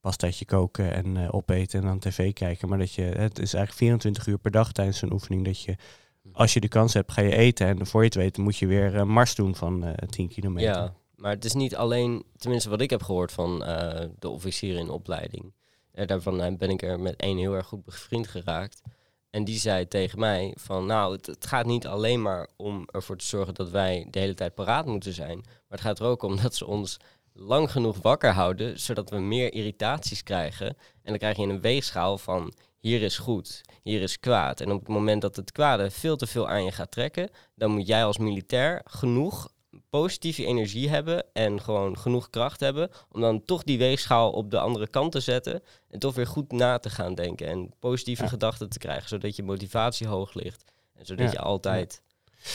pastaatje 0.00 0.44
koken 0.44 0.92
en 0.92 1.16
eh, 1.16 1.34
opeten 1.34 1.80
en 1.80 1.86
dan 1.86 1.98
tv 1.98 2.32
kijken. 2.32 2.68
Maar 2.68 2.78
dat 2.78 2.92
je, 2.92 3.02
het 3.02 3.38
is 3.38 3.54
eigenlijk 3.54 3.72
24 3.72 4.26
uur 4.26 4.38
per 4.38 4.50
dag 4.50 4.72
tijdens 4.72 4.98
zo'n 4.98 5.12
oefening 5.12 5.44
dat 5.44 5.62
je, 5.62 5.76
als 6.32 6.54
je 6.54 6.60
de 6.60 6.68
kans 6.68 6.94
hebt, 6.94 7.12
ga 7.12 7.22
je 7.22 7.36
eten. 7.36 7.66
En 7.66 7.86
voor 7.86 8.00
je 8.00 8.06
het 8.06 8.16
weet 8.16 8.36
moet 8.36 8.56
je 8.56 8.66
weer 8.66 8.94
een 8.94 9.08
mars 9.08 9.34
doen 9.34 9.54
van 9.54 9.84
eh 9.84 10.08
10 10.08 10.28
kilometer. 10.28 10.70
Ja, 10.70 10.94
maar 11.16 11.32
het 11.32 11.44
is 11.44 11.54
niet 11.54 11.76
alleen, 11.76 12.24
tenminste 12.36 12.68
wat 12.68 12.80
ik 12.80 12.90
heb 12.90 13.02
gehoord 13.02 13.32
van 13.32 13.64
eh, 13.64 14.06
de 14.18 14.28
officieren 14.28 14.80
in 14.80 14.90
opleiding. 14.90 15.52
Eh, 15.92 16.06
daarvan 16.06 16.42
eh, 16.42 16.56
ben 16.56 16.70
ik 16.70 16.82
er 16.82 17.00
met 17.00 17.16
één 17.16 17.38
heel 17.38 17.54
erg 17.54 17.66
goed 17.66 17.84
bevriend 17.84 18.28
geraakt. 18.28 18.82
En 19.34 19.44
die 19.44 19.58
zei 19.58 19.88
tegen 19.88 20.18
mij 20.18 20.54
van, 20.56 20.86
nou, 20.86 21.12
het, 21.12 21.46
gaat 21.46 21.66
niet 21.66 21.86
alleen 21.86 22.22
maar 22.22 22.46
om 22.56 22.88
ervoor 22.90 23.16
te 23.16 23.24
zorgen 23.24 23.54
dat 23.54 23.70
wij 23.70 24.06
de 24.10 24.18
hele 24.18 24.34
tijd 24.34 24.54
paraat 24.54 24.86
moeten 24.86 25.12
zijn. 25.12 25.36
Maar 25.36 25.78
het 25.78 25.80
gaat 25.80 25.98
er 25.98 26.06
ook 26.06 26.22
om 26.22 26.36
dat 26.42 26.54
ze 26.54 26.66
ons 26.66 26.96
lang 27.32 27.70
genoeg 27.70 27.98
wakker 28.02 28.32
houden, 28.32 28.80
zodat 28.80 29.10
we 29.10 29.18
meer 29.18 29.52
irritaties 29.52 30.22
krijgen. 30.22 30.66
En 30.66 30.76
dan 31.02 31.18
krijg 31.18 31.36
je 31.36 31.42
een 31.42 31.60
weegschaal 31.60 32.18
van, 32.18 32.52
hier 32.78 33.02
is 33.02 33.18
goed, 33.18 33.60
hier 33.82 34.02
is 34.02 34.20
kwaad. 34.20 34.60
En 34.60 34.72
op 34.72 34.78
het 34.78 34.88
moment 34.88 35.22
dat 35.22 35.36
het 35.36 35.52
kwade 35.52 35.90
veel 35.90 36.16
te 36.16 36.26
veel 36.26 36.48
aan 36.48 36.64
je 36.64 36.72
gaat 36.72 36.90
trekken, 36.90 37.30
dan 37.54 37.70
moet 37.70 37.86
jij 37.86 38.04
als 38.04 38.18
militair 38.18 38.80
genoeg 38.84 39.48
positieve 40.00 40.44
energie 40.46 40.88
hebben 40.88 41.24
en 41.32 41.60
gewoon 41.60 41.98
genoeg 41.98 42.30
kracht 42.30 42.60
hebben 42.60 42.90
om 43.10 43.20
dan 43.20 43.44
toch 43.44 43.62
die 43.62 43.78
weegschaal 43.78 44.30
op 44.30 44.50
de 44.50 44.58
andere 44.58 44.88
kant 44.88 45.12
te 45.12 45.20
zetten 45.20 45.62
en 45.90 45.98
toch 45.98 46.14
weer 46.14 46.26
goed 46.26 46.52
na 46.52 46.78
te 46.78 46.90
gaan 46.90 47.14
denken 47.14 47.46
en 47.48 47.74
positieve 47.78 48.22
Ja. 48.22 48.28
gedachten 48.28 48.68
te 48.68 48.78
krijgen, 48.78 49.08
zodat 49.08 49.36
je 49.36 49.42
motivatie 49.42 50.06
hoog 50.06 50.34
ligt 50.34 50.64
en 50.94 51.06
zodat 51.06 51.26
Ja, 51.26 51.32
je 51.32 51.38
altijd 51.38 52.02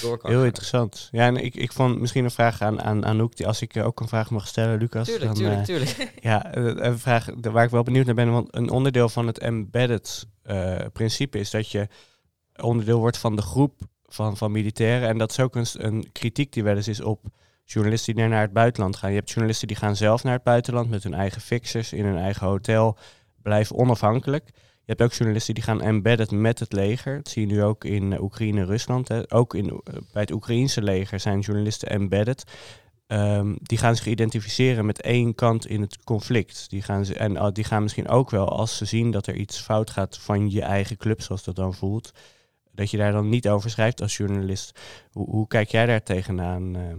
door 0.02 0.18
kan 0.18 0.30
Heel 0.30 0.38
gaan. 0.40 0.48
interessant. 0.48 1.08
Ja, 1.12 1.26
en 1.26 1.36
ik, 1.38 1.56
ik 1.56 1.72
vond 1.72 2.00
misschien 2.00 2.24
een 2.24 2.32
vraag 2.32 2.62
aan, 2.62 2.82
aan 2.82 3.06
Anouk, 3.06 3.36
die 3.36 3.48
als 3.48 3.62
ik 3.62 3.76
eh, 3.76 3.86
ook 3.86 4.00
een 4.00 4.08
vraag 4.08 4.30
mag 4.30 4.48
stellen, 4.48 4.78
Lucas. 4.80 5.08
Tuurlijk, 5.08 5.26
dan, 5.26 5.34
tuurlijk, 5.36 5.60
eh, 5.60 5.66
tuurlijk. 5.66 6.14
Ja, 6.22 6.54
eh, 6.54 6.64
een 6.66 7.00
vraag 7.00 7.28
waar 7.42 7.64
ik 7.64 7.70
wel 7.70 7.84
benieuwd 7.84 8.06
naar 8.06 8.16
ben. 8.16 8.32
Want 8.32 8.56
een 8.56 8.70
onderdeel 8.70 9.10
van 9.10 9.28
het 9.28 9.40
embedded 9.40 10.28
principe 10.94 11.40
is 11.40 11.50
dat 11.52 11.70
je 11.72 11.88
onderdeel 12.62 13.00
wordt 13.00 13.18
van 13.18 13.36
de 13.36 13.42
groep 13.42 13.80
van, 14.14 14.38
van 14.38 14.52
militairen. 14.52 15.08
En 15.08 15.18
dat 15.18 15.32
is 15.32 15.40
ook 15.40 15.56
een, 15.56 15.66
een 15.74 16.12
kritiek 16.12 16.54
die 16.54 16.64
wel 16.64 16.76
eens 16.76 16.88
is 16.88 17.02
op 17.02 17.22
journalisten 17.64 18.16
die 18.16 18.28
naar 18.28 18.42
het 18.42 18.54
buitenland 18.54 18.96
gaan. 18.96 19.10
Je 19.10 19.16
hebt 19.16 19.30
journalisten 19.30 19.68
die 19.68 19.78
gaan 19.78 19.96
zelf 19.96 20.24
naar 20.24 20.34
het 20.34 20.44
buitenland 20.44 20.90
met 20.90 21.04
hun 21.04 21.14
eigen 21.14 21.42
fixers 21.42 21.94
in 21.94 22.06
hun 22.06 22.18
eigen 22.18 22.48
hotel, 22.48 22.98
blijven 23.42 23.76
onafhankelijk. 23.76 24.46
Je 24.90 24.96
hebt 24.96 25.02
ook 25.02 25.14
journalisten 25.14 25.54
die 25.54 25.64
gaan 25.64 25.82
embedded 25.82 26.32
met 26.32 26.60
het 26.60 26.74
leger. 26.74 27.16
Dat 27.16 27.28
zie 27.28 27.48
je 27.48 27.54
nu 27.54 27.64
ook 27.64 27.84
in 27.84 28.14
eh, 28.14 28.22
Oekraïne 28.22 28.60
en 28.60 28.66
Rusland. 28.66 29.08
Hè. 29.08 29.34
Ook 29.34 29.54
in, 29.54 29.70
eh, 29.70 29.94
bij 30.14 30.22
het 30.22 30.32
Oekraïense 30.32 30.82
leger 30.82 31.20
zijn 31.20 31.40
journalisten 31.40 31.90
embedded. 31.90 32.44
Ehm, 33.08 33.56
die 33.62 33.78
gaan 33.78 33.96
zich 33.96 34.06
identificeren 34.06 34.86
met 34.86 35.02
één 35.02 35.36
kant 35.36 35.68
in 35.68 35.82
het 35.82 36.04
conflict. 36.04 36.70
Die 36.70 36.82
gaan 36.82 37.06
ze, 37.06 37.14
en 37.14 37.32
uh, 37.32 37.48
die 37.54 37.64
gaan 37.64 37.84
misschien 37.84 38.08
ook 38.08 38.30
wel, 38.30 38.50
als 38.50 38.78
ze 38.78 38.86
zien 38.86 39.12
dat 39.12 39.28
er 39.28 39.36
iets 39.36 39.60
fout 39.60 39.90
gaat 39.90 40.18
van 40.18 40.50
je 40.50 40.62
eigen 40.62 40.98
club, 40.98 41.22
zoals 41.22 41.44
dat 41.44 41.56
dan 41.56 41.74
voelt, 41.74 42.12
dat 42.80 42.92
je 42.92 42.98
daar 42.98 43.12
dan 43.12 43.30
niet 43.30 43.50
over 43.50 43.70
schrijft 43.70 44.02
als 44.02 44.18
journalist. 44.18 44.80
Hoe, 45.12 45.30
hoe 45.30 45.48
kijk 45.48 45.70
jij 45.70 45.86
daar 45.86 46.04
tegenaan? 46.04 46.76
eh? 46.76 46.96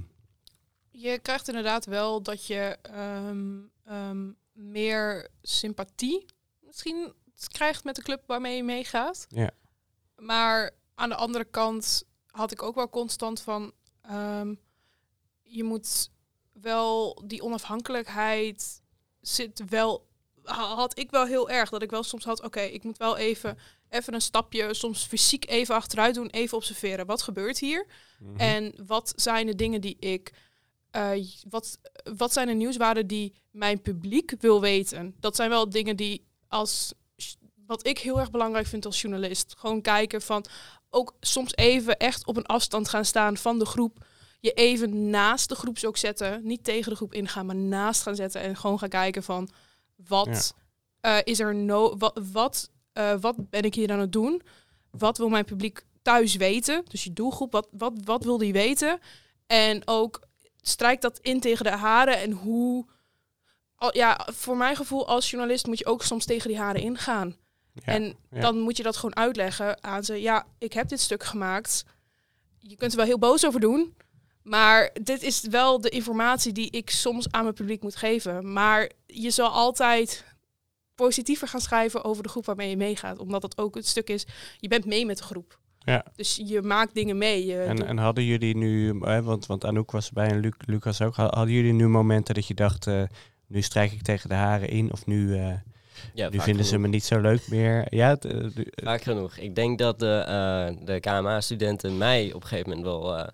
Je 0.90 1.18
krijgt 1.18 1.48
inderdaad 1.48 1.84
wel 1.84 2.22
dat 2.22 2.46
je 2.46 2.76
ehm, 2.82 3.58
ehm, 3.84 4.30
meer 4.52 5.28
sympathie 5.42 6.26
misschien 6.60 7.12
krijgt 7.52 7.84
met 7.84 7.96
de 7.96 8.02
club 8.02 8.22
waarmee 8.26 8.56
je 8.56 8.62
meegaat. 8.62 9.26
Ja. 9.28 9.50
Maar 10.16 10.70
aan 10.94 11.08
de 11.08 11.14
andere 11.14 11.44
kant 11.44 12.04
had 12.26 12.52
ik 12.52 12.62
ook 12.62 12.74
wel 12.74 12.88
constant 12.90 13.40
van... 13.40 13.72
ehm, 14.02 14.54
je 15.42 15.64
moet 15.64 16.10
wel 16.52 17.22
die 17.26 17.42
onafhankelijkheid 17.42 18.82
zit 19.20 19.62
wel... 19.68 20.08
ha- 20.50 20.74
Had 20.74 20.98
ik 20.98 21.10
wel 21.10 21.26
heel 21.26 21.50
erg. 21.50 21.70
Dat 21.70 21.82
ik 21.82 21.90
wel 21.90 22.02
soms 22.02 22.24
had, 22.24 22.42
oké, 22.42 22.60
ik 22.60 22.84
moet 22.84 22.98
wel 22.98 23.16
even, 23.16 23.58
even 23.88 24.14
een 24.14 24.20
stapje, 24.20 24.74
soms 24.74 25.04
fysiek 25.04 25.48
even 25.50 25.74
achteruit 25.74 26.14
doen, 26.14 26.28
even 26.30 26.56
observeren. 26.56 27.06
Wat 27.06 27.22
gebeurt 27.22 27.58
hier? 27.58 27.86
En 28.36 28.74
wat 28.86 29.12
zijn 29.16 29.46
de 29.46 29.54
dingen 29.54 29.80
die 29.80 29.96
ik. 29.98 30.32
eh, 30.90 31.10
wat, 31.48 31.78
wat 32.16 32.32
zijn 32.32 32.46
de 32.46 32.52
nieuwswaarden 32.52 33.06
die 33.06 33.34
mijn 33.50 33.80
publiek 33.82 34.34
wil 34.40 34.60
weten? 34.60 35.14
Dat 35.20 35.36
zijn 35.36 35.50
wel 35.50 35.68
dingen 35.70 35.96
die 35.96 36.26
als. 36.48 36.92
Wat 37.66 37.86
ik 37.86 37.98
heel 37.98 38.18
erg 38.20 38.30
belangrijk 38.30 38.66
vind 38.66 38.86
als 38.86 39.00
journalist. 39.00 39.54
Gewoon 39.58 39.80
kijken 39.82 40.22
van. 40.22 40.44
Ook 40.90 41.14
soms 41.20 41.56
even 41.56 41.96
echt 41.98 42.26
op 42.26 42.36
een 42.36 42.46
afstand 42.46 42.88
gaan 42.88 43.04
staan 43.04 43.36
van 43.36 43.58
de 43.58 43.64
groep. 43.66 44.04
Je 44.40 44.52
even 44.52 45.10
naast 45.10 45.48
de 45.48 45.54
groep 45.54 45.78
ook 45.84 45.96
zetten. 45.96 46.40
Niet 46.46 46.64
tegen 46.64 46.90
de 46.90 46.96
groep 46.96 47.14
ingaan, 47.14 47.46
maar 47.46 47.56
naast 47.56 48.02
gaan 48.02 48.14
zetten. 48.14 48.40
En 48.40 48.56
gewoon 48.56 48.78
gaan 48.78 48.88
kijken 48.88 49.22
van. 49.22 49.48
Wat 50.08 50.54
eh, 51.00 51.18
is 51.24 51.40
er 51.40 51.54
no. 51.54 51.96
Wat, 51.96 52.20
wat, 52.32 52.70
eh, 52.92 53.14
wat 53.20 53.50
ben 53.50 53.62
ik 53.62 53.74
hier 53.74 53.92
aan 53.92 53.98
het 54.00 54.12
doen? 54.12 54.42
Wat 54.90 55.18
wil 55.18 55.28
mijn 55.28 55.44
publiek 55.44 55.84
thuis 56.02 56.36
weten? 56.36 56.84
Dus 56.88 57.04
je 57.04 57.12
doelgroep, 57.12 57.52
wat, 57.52 57.68
wat, 57.70 57.92
wat 58.04 58.24
wil 58.24 58.38
die 58.38 58.52
weten? 58.52 58.98
En 59.46 59.82
ook 59.84 60.20
strijk 60.60 61.00
dat 61.00 61.18
in 61.18 61.40
tegen 61.40 61.64
de 61.64 61.70
haren 61.70 62.18
en 62.18 62.32
hoe. 62.32 62.86
Al, 63.74 63.96
ja, 63.96 64.28
voor 64.32 64.56
mijn 64.56 64.76
gevoel 64.76 65.08
als 65.08 65.30
journalist 65.30 65.66
moet 65.66 65.78
je 65.78 65.86
ook 65.86 66.02
soms 66.02 66.24
tegen 66.24 66.48
die 66.48 66.58
haren 66.58 66.80
ingaan. 66.80 67.36
Ja, 67.72 67.92
en 67.92 68.16
ja. 68.30 68.40
dan 68.40 68.58
moet 68.58 68.76
je 68.76 68.82
dat 68.82 68.96
gewoon 68.96 69.16
uitleggen 69.16 69.84
aan 69.84 70.04
ze. 70.04 70.20
Ja, 70.20 70.46
ik 70.58 70.72
heb 70.72 70.88
dit 70.88 71.00
stuk 71.00 71.24
gemaakt. 71.24 71.84
Je 72.58 72.76
kunt 72.76 72.90
er 72.90 72.96
wel 72.96 73.06
heel 73.06 73.18
boos 73.18 73.46
over 73.46 73.60
doen. 73.60 73.94
Maar 74.42 74.90
dit 75.02 75.22
is 75.22 75.40
wel 75.50 75.80
de 75.80 75.88
informatie 75.88 76.52
die 76.52 76.70
ik 76.70 76.90
soms 76.90 77.30
aan 77.30 77.42
mijn 77.42 77.54
publiek 77.54 77.82
moet 77.82 77.96
geven. 77.96 78.52
Maar 78.52 78.90
je 79.06 79.30
zal 79.30 79.48
altijd 79.48 80.24
positiever 80.94 81.48
gaan 81.48 81.60
schrijven 81.60 82.04
over 82.04 82.22
de 82.22 82.28
groep 82.28 82.46
waarmee 82.46 82.70
je 82.70 82.76
meegaat. 82.76 83.18
Omdat 83.18 83.42
het 83.42 83.58
ook 83.58 83.74
het 83.74 83.86
stuk 83.86 84.08
is, 84.10 84.26
je 84.58 84.68
bent 84.68 84.84
mee 84.84 85.06
met 85.06 85.18
de 85.18 85.24
groep. 85.24 85.58
Ja. 85.78 86.04
Dus 86.16 86.40
je 86.44 86.62
maakt 86.62 86.94
dingen 86.94 87.18
mee. 87.18 87.46
Je 87.46 87.58
En, 87.58 87.76
doet- 87.76 87.84
en 87.86 87.98
hadden 87.98 88.24
jullie 88.24 88.56
nu, 88.56 88.98
hè, 89.00 89.22
want, 89.22 89.46
want 89.46 89.64
Anouk 89.64 89.90
was 89.90 90.06
erbij 90.08 90.28
en 90.28 90.40
Luc, 90.40 90.52
Lucas 90.66 91.02
ook, 91.02 91.16
ha- 91.16 91.28
hadden 91.30 91.54
jullie 91.54 91.72
nu 91.72 91.88
momenten 91.88 92.34
dat 92.34 92.46
je 92.46 92.54
dacht, 92.54 92.86
eh, 92.86 93.02
nu 93.46 93.62
strijk 93.62 93.92
ik 93.92 94.02
tegen 94.02 94.28
de 94.28 94.34
haren 94.34 94.68
in 94.68 94.92
of 94.92 95.06
nu, 95.06 95.36
eh, 95.38 95.52
Ja, 96.14 96.28
nu 96.28 96.40
vinden 96.40 96.64
ze 96.64 96.78
me 96.78 96.88
niet 96.88 97.04
zo 97.04 97.20
leuk 97.20 97.48
meer? 97.48 97.94
Ja, 97.94 98.16
eh, 98.18 98.46
Vaak 98.84 99.02
genoeg. 99.02 99.36
Ik 99.36 99.54
denk 99.54 99.78
dat 99.78 99.98
de, 99.98 100.16
eh, 100.18 100.86
de 100.86 101.00
KMA-studenten 101.00 101.98
mij 101.98 102.32
op 102.32 102.42
een 102.42 102.48
gegeven 102.48 102.68
moment 102.70 102.86
wel, 102.86 103.16
eh, 103.16 103.28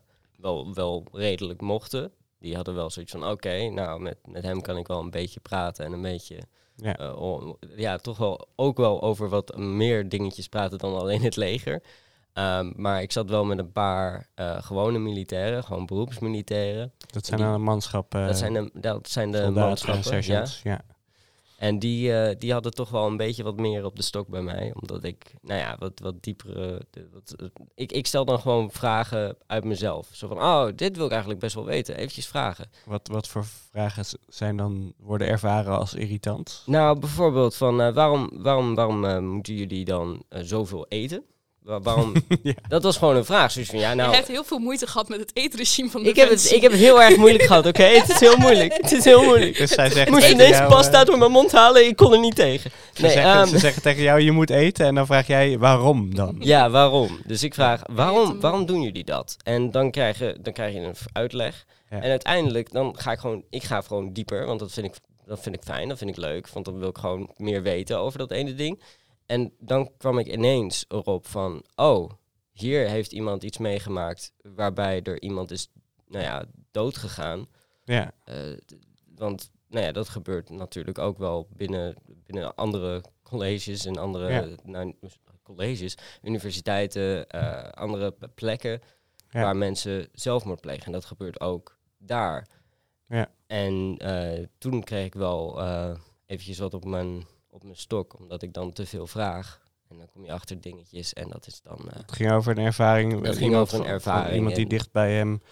wel, 0.47 0.75
wel 0.75 1.05
redelijk 1.13 1.61
mochten. 1.61 2.13
Die 2.39 2.55
hadden 2.55 2.75
wel 2.75 2.91
zoiets 2.91 3.13
van, 3.13 3.31
oké, 3.31 3.69
nou, 3.69 4.01
met, 4.01 4.17
met 4.25 4.43
hem 4.43 4.61
kan 4.61 4.77
ik 4.77 4.87
wel 4.87 5.01
een 5.01 5.11
beetje 5.11 5.41
praten 5.41 5.85
en 5.85 5.93
een 5.93 6.03
beetje... 6.03 6.39
Ja. 6.77 6.97
eh, 6.97 7.53
ja, 7.77 7.97
toch 7.97 8.19
wel 8.19 8.49
ook 8.57 8.77
wel 8.77 9.03
over 9.03 9.29
wat 9.29 9.57
meer 9.57 10.09
dingetjes 10.09 10.49
praten 10.49 10.79
dan 10.79 10.95
alleen 10.95 11.23
het 11.23 11.37
leger. 11.37 11.83
Ehm, 12.33 12.73
maar 12.77 13.03
ik 13.03 13.13
zat 13.13 13.31
wel 13.31 13.45
met 13.45 13.59
een 13.59 13.73
paar 13.73 14.29
eh, 14.35 14.63
gewone 14.63 14.99
militairen, 14.99 15.65
gewoon 15.65 15.87
beroepsmilitairen. 15.87 16.93
dat 17.13 17.27
zijn 17.27 17.41
dan 17.41 17.53
een 17.53 17.63
manschap, 17.63 18.15
eh, 18.15 18.27
dat 18.27 18.39
zijn 18.39 18.53
de, 18.53 18.71
dat 18.73 19.09
zijn 19.09 19.31
de 19.31 19.51
manschappen. 19.51 20.25
Ja? 20.25 20.47
Ja. 20.63 20.81
En 21.57 21.79
die, 21.79 22.13
eh, 22.13 22.35
die 22.39 22.53
hadden 22.53 22.75
toch 22.75 22.91
wel 22.91 23.07
een 23.07 23.17
beetje 23.17 23.43
wat 23.43 23.57
meer 23.57 23.85
op 23.85 23.97
de 23.97 24.03
stok 24.03 24.29
bij 24.29 24.43
mij. 24.43 24.73
Omdat 24.81 25.05
ik, 25.05 25.35
nou 25.43 25.61
ja, 25.61 25.77
wat, 25.79 26.01
wat 26.03 26.23
diepere... 26.23 26.87
Wat, 27.13 27.35
eh, 27.37 27.47
ik, 27.75 27.93
ik 27.93 28.07
stel 28.07 28.25
dan 28.25 28.41
gewoon 28.41 28.71
vragen 28.71 29.37
uit 29.47 29.65
mezelf. 29.65 30.09
Zo 30.13 30.29
van, 30.29 30.39
oh, 30.39 30.67
dit 30.75 30.97
wil 30.97 31.05
ik 31.05 31.11
eigenlijk 31.11 31.41
best 31.41 31.55
wel 31.55 31.65
weten. 31.65 31.97
Eventjes 31.97 32.27
vragen. 32.27 32.71
Wat, 32.85 33.09
wat 33.09 33.29
voor 33.29 33.45
vragen 33.45 34.05
zijn 34.29 34.57
dan, 34.57 34.93
worden 34.99 35.29
ervaren 35.29 35.79
als 35.79 35.95
irritant? 35.95 36.63
Nou, 36.67 36.99
bijvoorbeeld 36.99 37.57
van, 37.57 37.81
eh, 37.81 37.95
waarom, 37.95 38.31
waarom, 38.33 38.75
waarom 38.75 39.25
moeten 39.25 39.55
jullie 39.55 39.85
dan 39.85 40.25
zoveel 40.29 40.87
eten? 40.89 41.25
Wa- 41.67 41.81
waarom? 41.81 42.13
Ja. 42.43 42.53
Dat 42.69 42.83
was 42.83 42.97
gewoon 42.97 43.17
een 43.17 43.25
vraag. 43.25 43.51
Zoiets 43.51 43.71
van, 43.71 43.81
ja, 43.81 43.95
nou... 43.95 44.11
je 44.11 44.17
hebt 44.17 44.29
heel 44.29 44.45
veel 44.45 44.59
moeite 44.59 44.87
gehad 44.87 45.09
met 45.09 45.21
het 45.21 45.31
eetregime 45.35 45.91
van 45.91 46.03
de 46.03 46.09
Ik 46.09 46.17
heb, 46.17 46.31
het, 46.31 46.53
ik 46.53 46.63
heb 46.63 46.71
het 46.71 46.81
heel 46.81 47.03
erg 47.03 47.17
moeilijk 47.17 47.45
gehad, 47.45 47.67
oké? 47.67 47.83
Het 48.01 48.09
is 48.09 48.21
heel 48.21 48.37
moeilijk. 48.37 48.73
Het 48.77 48.93
is 48.93 49.05
heel 49.05 49.25
moeilijk. 49.25 49.57
Dus 49.57 49.71
zij 49.71 49.87
Ik 49.87 49.93
zegt 49.93 50.11
moest 50.11 50.21
tegen 50.23 50.37
ineens 50.37 50.57
jou, 50.57 50.71
pasta 50.71 51.01
eh, 51.01 51.07
door 51.07 51.19
mijn 51.19 51.31
mond 51.31 51.53
halen. 51.53 51.87
Ik 51.87 51.97
kon 51.97 52.13
er 52.13 52.19
niet 52.19 52.35
tegen. 52.35 52.71
Ze, 52.93 53.03
Nee, 53.03 53.11
zeggen, 53.11 53.33
ehm, 53.33 53.47
ze 53.47 53.59
zeggen 53.59 53.83
tegen 53.83 54.03
jou, 54.03 54.21
je 54.21 54.33
moet 54.33 54.51
eten 54.51 54.87
en 54.87 54.95
dan 54.95 55.07
vraag 55.07 55.27
jij, 55.27 55.59
waarom 55.59 56.15
dan? 56.15 56.37
Ja, 56.53 56.71
waarom? 56.71 57.19
Dus 57.25 57.43
ik 57.43 57.55
vraag, 57.55 57.83
waarom, 57.93 58.41
waarom 58.41 58.67
doen 58.67 58.83
jullie 58.83 59.05
dat? 59.05 59.37
En 59.45 59.71
dan 59.71 59.91
krijg 59.91 60.19
je, 60.19 60.37
dan 60.41 60.53
krijg 60.53 60.75
je 60.75 60.81
een 60.81 60.95
uitleg. 61.13 61.65
Ja. 61.91 62.01
En 62.01 62.11
uiteindelijk, 62.11 62.73
dan 62.73 62.95
ga 62.99 63.13
ik 63.13 63.19
gewoon, 63.19 63.43
ik 63.51 63.63
ga 63.63 63.81
gewoon 63.81 64.13
dieper, 64.13 64.47
want 64.47 64.61
dat 64.61 64.73
vind 64.73 64.87
ik, 64.87 64.95
dat 65.27 65.41
vind 65.41 65.55
ik 65.55 65.63
fijn, 65.63 65.89
dat 65.89 65.99
vind 65.99 66.11
ik 66.11 66.17
leuk. 66.17 66.49
Want 66.49 66.65
dan 66.65 66.79
wil 66.79 66.89
ik 66.89 66.99
gewoon 66.99 67.31
meer 67.37 67.63
weten 67.63 67.99
over 67.99 68.19
dat 68.19 68.31
ene 68.31 68.55
ding. 68.55 68.81
En 69.27 69.53
dan 69.59 69.91
kwam 69.97 70.19
ik 70.19 70.27
ineens 70.27 70.85
erop 70.89 71.27
van, 71.27 71.65
oh, 71.75 72.11
hier 72.53 72.89
heeft 72.89 73.13
iemand 73.13 73.43
iets 73.43 73.59
meegemaakt 73.59 74.33
waarbij 74.43 75.03
er 75.03 75.23
iemand 75.23 75.51
is, 75.51 75.69
nou 76.09 76.25
ja, 76.25 76.45
dood 76.71 76.97
gegaan. 76.97 77.47
Ja, 77.85 78.13
Eh, 78.25 78.37
want 79.15 79.51
nou 79.69 79.85
ja, 79.85 79.93
dat 79.93 80.09
gebeurt 80.09 80.51
natuurlijk 80.51 80.99
ook 80.99 81.19
wel 81.19 81.49
binnen, 81.57 81.95
binnen 82.27 82.55
andere 82.55 83.03
colleges 83.23 83.85
en 83.85 83.97
andere 83.99 84.29
Ja. 84.33 84.47
nou, 84.65 84.95
colleges, 85.43 85.97
universiteiten, 86.23 87.29
eh, 87.29 87.69
andere 87.71 88.15
plekken 88.35 88.81
Ja. 89.31 89.43
waar 89.43 89.57
mensen 89.57 90.09
zelfmoord 90.13 90.61
plegen. 90.61 90.87
En 90.87 90.93
dat 90.93 91.05
gebeurt 91.05 91.41
ook 91.41 91.79
daar. 91.99 92.47
Ja. 93.09 93.31
En 93.47 93.97
eh, 93.99 94.45
toen 94.59 94.83
kreeg 94.85 95.07
ik 95.07 95.15
wel 95.15 95.61
eventjes 96.27 96.59
wat 96.59 96.75
op 96.75 96.85
mijn, 96.85 97.27
op 97.57 97.63
mijn 97.65 97.77
stok, 97.77 98.19
omdat 98.19 98.43
ik 98.43 98.53
dan 98.53 98.73
te 98.73 98.87
veel 98.87 99.07
vraag. 99.07 99.61
En 99.89 99.97
dan 99.99 100.07
kom 100.13 100.25
je 100.25 100.33
achter 100.33 100.61
dingetjes 100.61 101.13
en 101.13 101.29
dat 101.29 101.47
is 101.47 101.61
dan... 101.63 101.79
eh, 101.91 101.97
het 101.97 102.13
ging 102.13 102.31
over 102.33 102.59
een 102.59 102.65
ervaring. 102.65 103.13
Eh, 103.25 103.31
ging 103.33 103.41
iemand 103.45 103.63
over 103.67 103.81
een 103.81 103.87
ervaring 103.87 104.35
Iemand 104.35 104.55
die 104.55 104.65
en- 104.65 104.71
dicht 104.71 104.93
bij 104.93 105.13
hem 105.15 105.43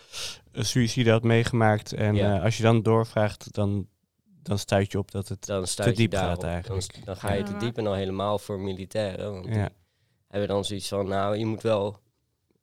een 0.52 0.64
suïcide 0.66 1.10
had 1.10 1.22
meegemaakt. 1.22 1.92
En 1.92 2.14
Ja. 2.14 2.36
eh, 2.36 2.42
als 2.44 2.56
je 2.56 2.62
dan 2.62 2.82
doorvraagt, 2.82 3.52
dan, 3.54 3.88
dan 4.42 4.58
stuit 4.58 4.92
je 4.92 4.98
op 4.98 5.10
dat 5.10 5.28
het... 5.28 5.46
dan 5.46 5.66
je 5.76 5.92
diep 5.92 6.10
daarop. 6.10 6.40
gaat 6.42 6.50
eigenlijk. 6.50 7.04
dan 7.04 7.16
ga 7.16 7.32
je 7.32 7.42
te 7.42 7.56
diep 7.56 7.78
en 7.78 7.86
al 7.86 7.94
helemaal 7.94 8.38
voor 8.38 8.60
militairen. 8.60 9.32
Want 9.32 9.44
die 9.44 9.54
Ja, 9.54 9.68
hebben 10.28 10.48
dan 10.48 10.64
zoiets 10.64 10.88
van, 10.88 11.08
nou, 11.08 11.36
je 11.36 11.46
moet 11.46 11.62
wel 11.62 11.98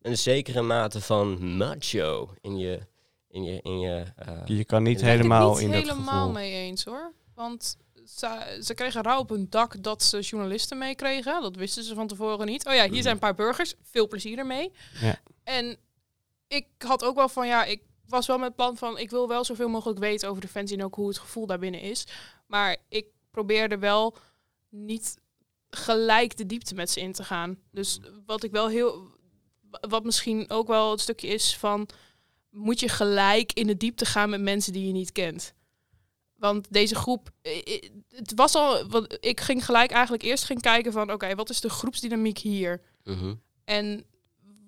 een 0.02 0.18
zekere 0.18 0.62
mate 0.62 1.02
van 1.02 1.58
macho 1.58 2.30
in 2.42 2.58
je... 2.58 2.80
In 3.34 3.44
je, 3.44 3.62
in 3.62 3.80
je 3.80 4.04
eh, 4.16 4.42
je 4.46 4.66
kan 4.66 4.84
niet 4.84 5.00
Ik 5.00 5.06
helemaal 5.06 5.40
ben 5.54 5.54
het 5.54 5.62
in 5.64 5.70
niet 5.70 5.86
dat 5.88 5.96
helemaal 5.96 6.18
gevoel. 6.20 6.34
mee 6.34 6.52
eens 6.54 6.84
hoor. 6.86 7.12
Want 7.36 7.78
ze, 8.06 8.60
ze 8.64 8.74
kregen 8.74 9.02
rauw 9.02 9.20
op 9.20 9.30
hun 9.30 9.48
dak 9.50 9.84
dat 9.84 10.04
ze 10.04 10.20
journalisten 10.20 10.78
meekregen. 10.78 11.42
Dat 11.42 11.56
wisten 11.56 11.84
ze 11.84 11.94
van 11.94 12.08
tevoren 12.08 12.46
niet. 12.46 12.66
Oh 12.66 12.74
ja, 12.74 12.90
hier 12.90 13.02
zijn 13.02 13.14
een 13.14 13.20
paar 13.20 13.36
burgers. 13.36 13.74
Veel 13.82 14.08
plezier 14.08 14.38
ermee. 14.38 14.72
Ja. 15.02 15.20
En 15.44 15.78
ik 16.48 16.68
had 16.78 17.04
ook 17.04 17.16
wel 17.16 17.30
van 17.30 17.48
ja, 17.48 17.64
ik 17.64 17.82
was 18.08 18.28
wel 18.28 18.38
met 18.38 18.48
het 18.48 18.56
plan 18.56 18.78
van 18.78 18.98
ik 18.98 19.10
wil 19.10 19.28
wel 19.28 19.44
zoveel 19.44 19.70
mogelijk 19.70 20.00
weten 20.00 20.30
over 20.30 20.42
Defensie 20.42 20.78
en 20.78 20.84
ook 20.84 20.96
hoe 20.96 21.08
het 21.08 21.20
gevoel 21.20 21.46
daarbinnen 21.46 21.82
is. 21.82 22.08
Maar 22.48 22.78
ik 22.90 23.06
probeerde 23.32 23.78
wel 23.78 24.18
niet 24.70 25.18
gelijk 25.70 26.38
de 26.38 26.46
diepte 26.46 26.76
met 26.76 26.90
ze 26.90 27.00
in 27.00 27.12
te 27.12 27.24
gaan. 27.24 27.58
Dus 27.72 28.00
wat 28.26 28.44
ik 28.44 28.52
wel 28.52 28.68
heel, 28.68 29.10
wat 29.70 30.04
misschien 30.04 30.50
ook 30.50 30.68
wel 30.68 30.92
het 30.92 31.00
stukje 31.00 31.28
is 31.28 31.58
van 31.58 31.90
moet 32.50 32.80
je 32.80 32.90
gelijk 32.90 33.54
in 33.54 33.68
de 33.68 33.78
diepte 33.78 34.06
gaan 34.06 34.30
met 34.30 34.42
mensen 34.42 34.74
die 34.74 34.88
je 34.88 34.94
niet 34.94 35.12
kent. 35.12 35.54
Want 36.42 36.68
deze 36.70 36.96
groep, 36.96 37.30
eh, 37.42 37.58
eh, 37.58 37.90
het 38.10 38.34
was 38.36 38.56
al, 38.56 38.88
wat, 38.88 39.18
ik 39.20 39.40
ging 39.40 39.66
gelijk 39.66 39.92
eigenlijk 39.92 40.24
eerst 40.24 40.44
ging 40.44 40.62
kijken 40.62 40.92
van, 40.92 41.12
oké, 41.12 41.36
wat 41.36 41.50
is 41.50 41.62
de 41.62 41.70
groepsdynamiek 41.70 42.38
hier? 42.38 42.82
mhm. 43.04 43.34
En 43.64 44.06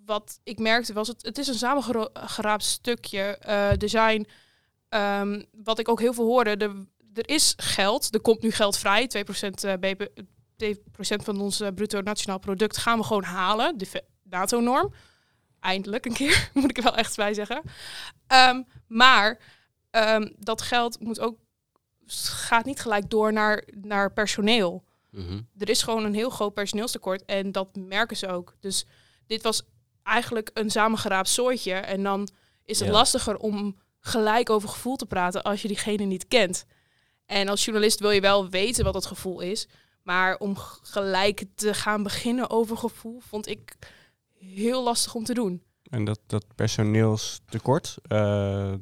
wat 0.06 0.40
ik 0.44 0.60
merkte 0.60 0.94
was, 0.94 1.08
het, 1.08 1.22
het 1.26 1.38
is 1.38 1.48
een 1.48 1.54
samengeraapt 1.54 2.64
stukje 2.64 3.22
eh, 3.22 3.72
design. 3.78 4.28
Ehm, 4.90 5.44
wat 5.52 5.80
ik 5.80 5.90
ook 5.90 6.00
heel 6.00 6.14
veel 6.14 6.26
hoorde, 6.26 6.58
de, 6.58 6.86
er 7.14 7.30
is 7.30 7.54
geld, 7.58 8.14
er 8.14 8.22
komt 8.22 8.42
nu 8.42 8.52
geld 8.52 8.78
vrij, 8.78 9.08
2% 9.08 9.64
eh, 9.64 9.74
BP, 9.80 10.08
2% 10.58 11.24
van 11.24 11.42
ons 11.42 11.62
bruto 11.76 12.02
nationaal 12.02 12.40
product 12.40 12.78
gaan 12.78 12.98
we 12.98 13.04
gewoon 13.04 13.24
halen, 13.24 13.78
de 13.78 14.04
NATO-norm. 14.24 14.94
Eindelijk 15.60 16.06
een 16.06 16.14
keer, 16.14 16.50
moet 16.54 16.70
ik 16.70 16.78
er 16.78 16.84
wel 16.84 16.98
echt 16.98 17.16
bij 17.16 17.34
zeggen. 17.34 17.62
Ehm, 18.28 18.62
maar 18.88 19.40
ehm, 19.90 20.30
dat 20.38 20.62
geld 20.62 21.00
moet 21.00 21.20
ook, 21.20 21.38
gaat 22.08 22.66
niet 22.66 22.80
gelijk 22.82 23.10
door 23.10 23.34
naar, 23.34 23.64
naar 23.82 24.14
personeel 24.14 24.84
Mhm. 25.10 25.42
er 25.58 25.70
is 25.70 25.84
gewoon 25.84 26.04
een 26.06 26.14
heel 26.14 26.30
groot 26.30 26.54
personeelstekort 26.54 27.26
en 27.26 27.52
dat 27.52 27.76
merken 27.76 28.18
ze 28.18 28.28
ook. 28.28 28.56
Dus 28.60 28.86
dit 29.28 29.42
was 29.44 29.62
eigenlijk 30.04 30.50
een 30.54 30.70
samengeraapt 30.70 31.28
soortje 31.30 31.74
en 31.74 32.04
dan 32.04 32.28
is 32.66 32.80
het 32.80 32.88
Ja. 32.88 32.94
lastiger 32.94 33.38
om 33.38 33.78
gelijk 34.00 34.50
over 34.50 34.70
gevoel 34.70 34.96
te 34.96 35.06
praten 35.06 35.44
als 35.44 35.62
je 35.62 35.68
diegene 35.68 36.04
niet 36.04 36.28
kent. 36.28 36.66
En 37.26 37.48
als 37.50 37.66
journalist 37.66 38.00
wil 38.00 38.12
je 38.12 38.22
wel 38.22 38.50
weten 38.50 38.84
wat 38.84 38.94
het 38.94 39.06
gevoel 39.06 39.40
is, 39.42 39.68
maar 40.02 40.38
om 40.38 40.56
gelijk 40.82 41.44
te 41.56 41.74
gaan 41.74 42.04
beginnen 42.04 42.50
over 42.50 42.78
gevoel 42.78 43.20
vond 43.20 43.48
ik 43.48 43.76
heel 44.38 44.84
lastig 44.84 45.16
om 45.16 45.24
te 45.24 45.34
doen. 45.34 45.64
En 45.90 46.06
dat, 46.06 46.20
dat 46.28 46.46
personeelstekort, 46.56 47.96
eh, 48.08 48.74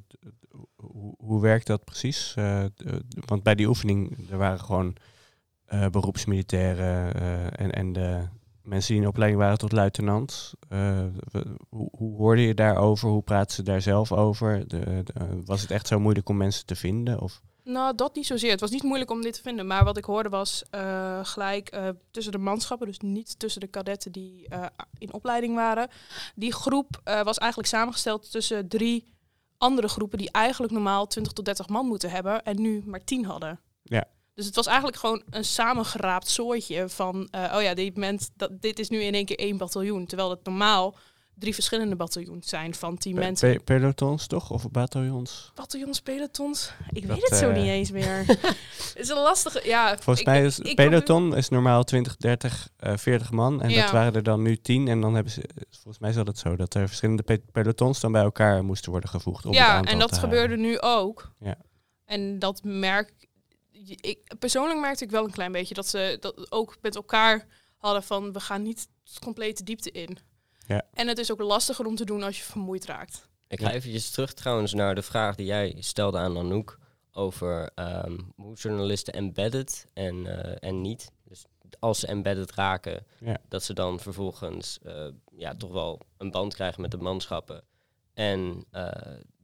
hoe, 1.17 1.41
werkt 1.41 1.67
dat 1.67 1.83
precies? 1.83 2.33
Eh, 2.38 2.63
d- 2.63 2.83
want 3.25 3.43
bij 3.43 3.55
die 3.55 3.67
oefening, 3.67 4.29
er 4.31 4.38
waren 4.38 4.60
gewoon 4.60 4.95
eh, 5.65 5.86
beroepsmilitairen 5.88 7.13
eh, 7.15 7.45
en, 7.45 7.71
en 7.71 7.93
de 7.93 8.27
mensen 8.63 8.93
die 8.93 9.01
in 9.01 9.07
opleiding 9.07 9.41
waren 9.41 9.57
tot 9.57 9.71
luitenant. 9.71 10.53
Eh, 10.69 11.03
hoe, 11.69 11.89
hoe 11.91 12.15
hoorde 12.17 12.41
je 12.41 12.53
daarover? 12.53 13.10
Hoe 13.10 13.21
praten 13.21 13.55
ze 13.55 13.63
daar 13.63 13.81
zelf 13.81 14.12
over? 14.12 14.67
De, 14.67 15.03
was 15.45 15.62
het 15.62 15.71
echt 15.71 15.88
zo 15.88 16.00
moeilijk 16.00 16.29
om 16.29 16.38
mensen 16.38 16.65
te 16.65 16.75
vinden? 16.75 17.19
Of? 17.21 17.41
Nou, 17.63 17.95
dat 17.95 18.15
niet 18.15 18.25
zozeer. 18.25 18.51
Het 18.51 18.60
was 18.60 18.71
niet 18.71 18.83
moeilijk 18.83 19.12
om 19.12 19.21
dit 19.21 19.33
te 19.33 19.41
vinden. 19.41 19.67
Maar 19.67 19.83
wat 19.83 19.98
ik 19.98 20.05
hoorde 20.05 20.29
was 20.29 20.63
eh, 20.69 21.19
gelijk 21.24 21.69
eh, 21.69 21.89
tussen 22.12 22.31
de 22.31 22.38
manschappen, 22.38 22.88
dus 22.88 23.00
niet 23.00 23.39
tussen 23.39 23.62
de 23.62 23.67
kadetten 23.67 24.12
die 24.12 24.48
eh, 24.48 24.65
in 24.98 25.13
opleiding 25.13 25.55
waren. 25.55 25.89
Die 26.36 26.53
groep 26.53 27.01
eh, 27.03 27.21
was 27.24 27.38
eigenlijk 27.38 27.69
samengesteld 27.69 28.31
tussen 28.31 28.67
drie 28.67 29.13
andere 29.62 29.88
groepen 29.88 30.18
die 30.18 30.32
eigenlijk 30.32 30.74
normaal 30.74 31.08
20 31.08 31.34
tot 31.34 31.46
30 31.46 31.68
man 31.68 31.86
moeten 31.86 32.10
hebben 32.10 32.44
en 32.44 32.62
nu 32.62 32.84
maar 32.86 33.03
10 33.03 33.25
hadden. 33.25 33.60
Ja. 33.84 34.06
Dus 34.34 34.46
het 34.46 34.56
was 34.56 34.68
eigenlijk 34.68 34.98
gewoon 34.98 35.24
een 35.30 35.46
samengeraapt 35.46 36.27
soortje 36.27 36.89
van, 36.89 37.27
eh, 37.32 37.53
oh 37.56 37.62
ja, 37.62 37.74
dit, 37.74 37.94
moment, 37.94 38.32
dat, 38.36 38.62
dit 38.62 38.80
is 38.80 38.89
nu 38.89 39.01
in 39.01 39.13
één 39.13 39.25
keer 39.25 39.38
één 39.38 39.58
bataljoen. 39.58 40.06
Terwijl 40.06 40.30
het 40.30 40.44
normaal 40.44 40.96
drie 41.41 41.53
verschillende 41.53 41.95
bataljons 41.95 42.50
zijn 42.50 42.74
van 42.75 42.98
tien 42.98 43.13
Pe- 43.13 43.19
mensen. 43.19 43.53
pe- 43.53 43.63
pelotons 43.63 44.27
toch? 44.27 44.50
Of 44.51 44.71
bataljons? 44.71 45.51
Bataljons, 45.55 46.01
pelotons? 46.01 46.71
Ik 46.91 47.07
Dat, 47.07 47.17
weet 47.17 47.29
het 47.29 47.39
zo 47.39 47.50
eh, 47.50 47.55
niet 47.55 47.65
eens 47.67 47.91
meer. 47.91 48.25
Het 48.25 48.93
is 48.95 49.10
een 49.10 49.17
lastige... 49.17 49.62
Ja, 49.63 49.88
Volgens 49.95 50.19
ik- 50.19 50.25
mij 50.25 50.43
is 50.45 50.60
ik- 50.60 50.75
peloton 50.75 51.36
is 51.36 51.50
normaal 51.50 51.83
20, 51.83 52.15
30, 52.17 52.69
eh 52.77 52.98
40 52.98 53.31
man. 53.31 53.62
En 53.62 53.69
Ja. 53.69 53.81
dat 53.81 53.91
waren 53.91 54.13
er 54.13 54.24
dan 54.24 54.41
nu 54.41 54.57
10. 54.57 54.88
En 54.88 55.01
dan 55.01 55.13
hebben 55.13 55.33
ze, 55.33 55.50
volgens 55.69 56.00
mij 56.00 56.12
dat 56.12 56.27
het 56.27 56.38
zo, 56.38 56.55
dat 56.55 56.74
er 56.74 56.88
verschillende 56.88 57.24
pe- 57.24 57.41
pelotons 57.51 58.00
dan 58.00 58.12
bij 58.12 58.21
elkaar 58.24 58.63
moesten 58.63 58.91
worden 58.91 59.10
gevoegd. 59.10 59.45
Om 59.45 59.53
ja, 59.53 59.81
en 59.83 60.00
dat 60.00 60.17
gebeurde 60.17 60.57
nu 60.57 60.79
ook. 60.79 61.31
Ja. 61.39 61.55
En 62.05 62.39
dat 62.39 62.60
merk 62.63 63.27
ik 63.86 64.33
persoonlijk 64.39 64.79
merkte 64.79 65.03
ik 65.03 65.12
wel 65.12 65.24
een 65.24 65.31
klein 65.31 65.51
beetje 65.51 65.74
dat 65.74 65.88
ze 65.88 66.17
dat 66.19 66.51
ook 66.51 66.77
met 66.81 66.95
elkaar 66.95 67.48
hadden 67.77 68.03
van 68.03 68.33
we 68.33 68.39
gaan 68.39 68.62
niet 68.62 68.88
de 69.36 69.63
diepte 69.63 69.91
in. 69.91 70.17
Ja. 70.68 70.82
En 70.94 71.08
het 71.08 71.18
is 71.18 71.32
ook 71.32 71.39
lastiger 71.41 71.86
om 71.86 71.96
te 71.96 72.06
doen 72.06 72.24
als 72.24 72.38
je 72.38 72.44
vermoeid 72.44 72.86
raakt. 72.86 73.30
Ik 73.48 73.62
ga 73.62 73.72
eventjes 73.72 74.10
terug 74.10 74.34
trouwens 74.34 74.74
naar 74.74 74.96
de 74.96 75.01
vraag 75.01 75.36
die 75.36 75.46
jij 75.46 75.75
stelde 75.80 76.18
aan 76.18 76.38
Anouk 76.38 76.77
over 77.12 77.72
ehm, 77.75 78.18
hoe 78.36 78.56
journalisten 78.56 79.13
embedded 79.13 79.88
en, 79.94 80.25
eh, 80.44 80.70
en 80.70 80.82
niet. 80.82 81.12
Dus 81.24 81.46
als 81.80 82.00
ze 82.00 82.08
embedded 82.08 82.51
raken, 82.51 83.06
Ja. 83.20 83.38
dat 83.48 83.63
ze 83.63 83.74
dan 83.74 84.00
vervolgens 84.00 84.80
eh, 84.84 85.08
ja, 85.32 85.56
toch 85.56 85.72
wel 85.72 86.00
een 86.18 86.32
band 86.32 86.53
krijgen 86.53 86.82
met 86.82 86.91
de 86.91 86.98
manschappen. 86.98 87.63
En 88.13 88.65
eh, 88.72 88.91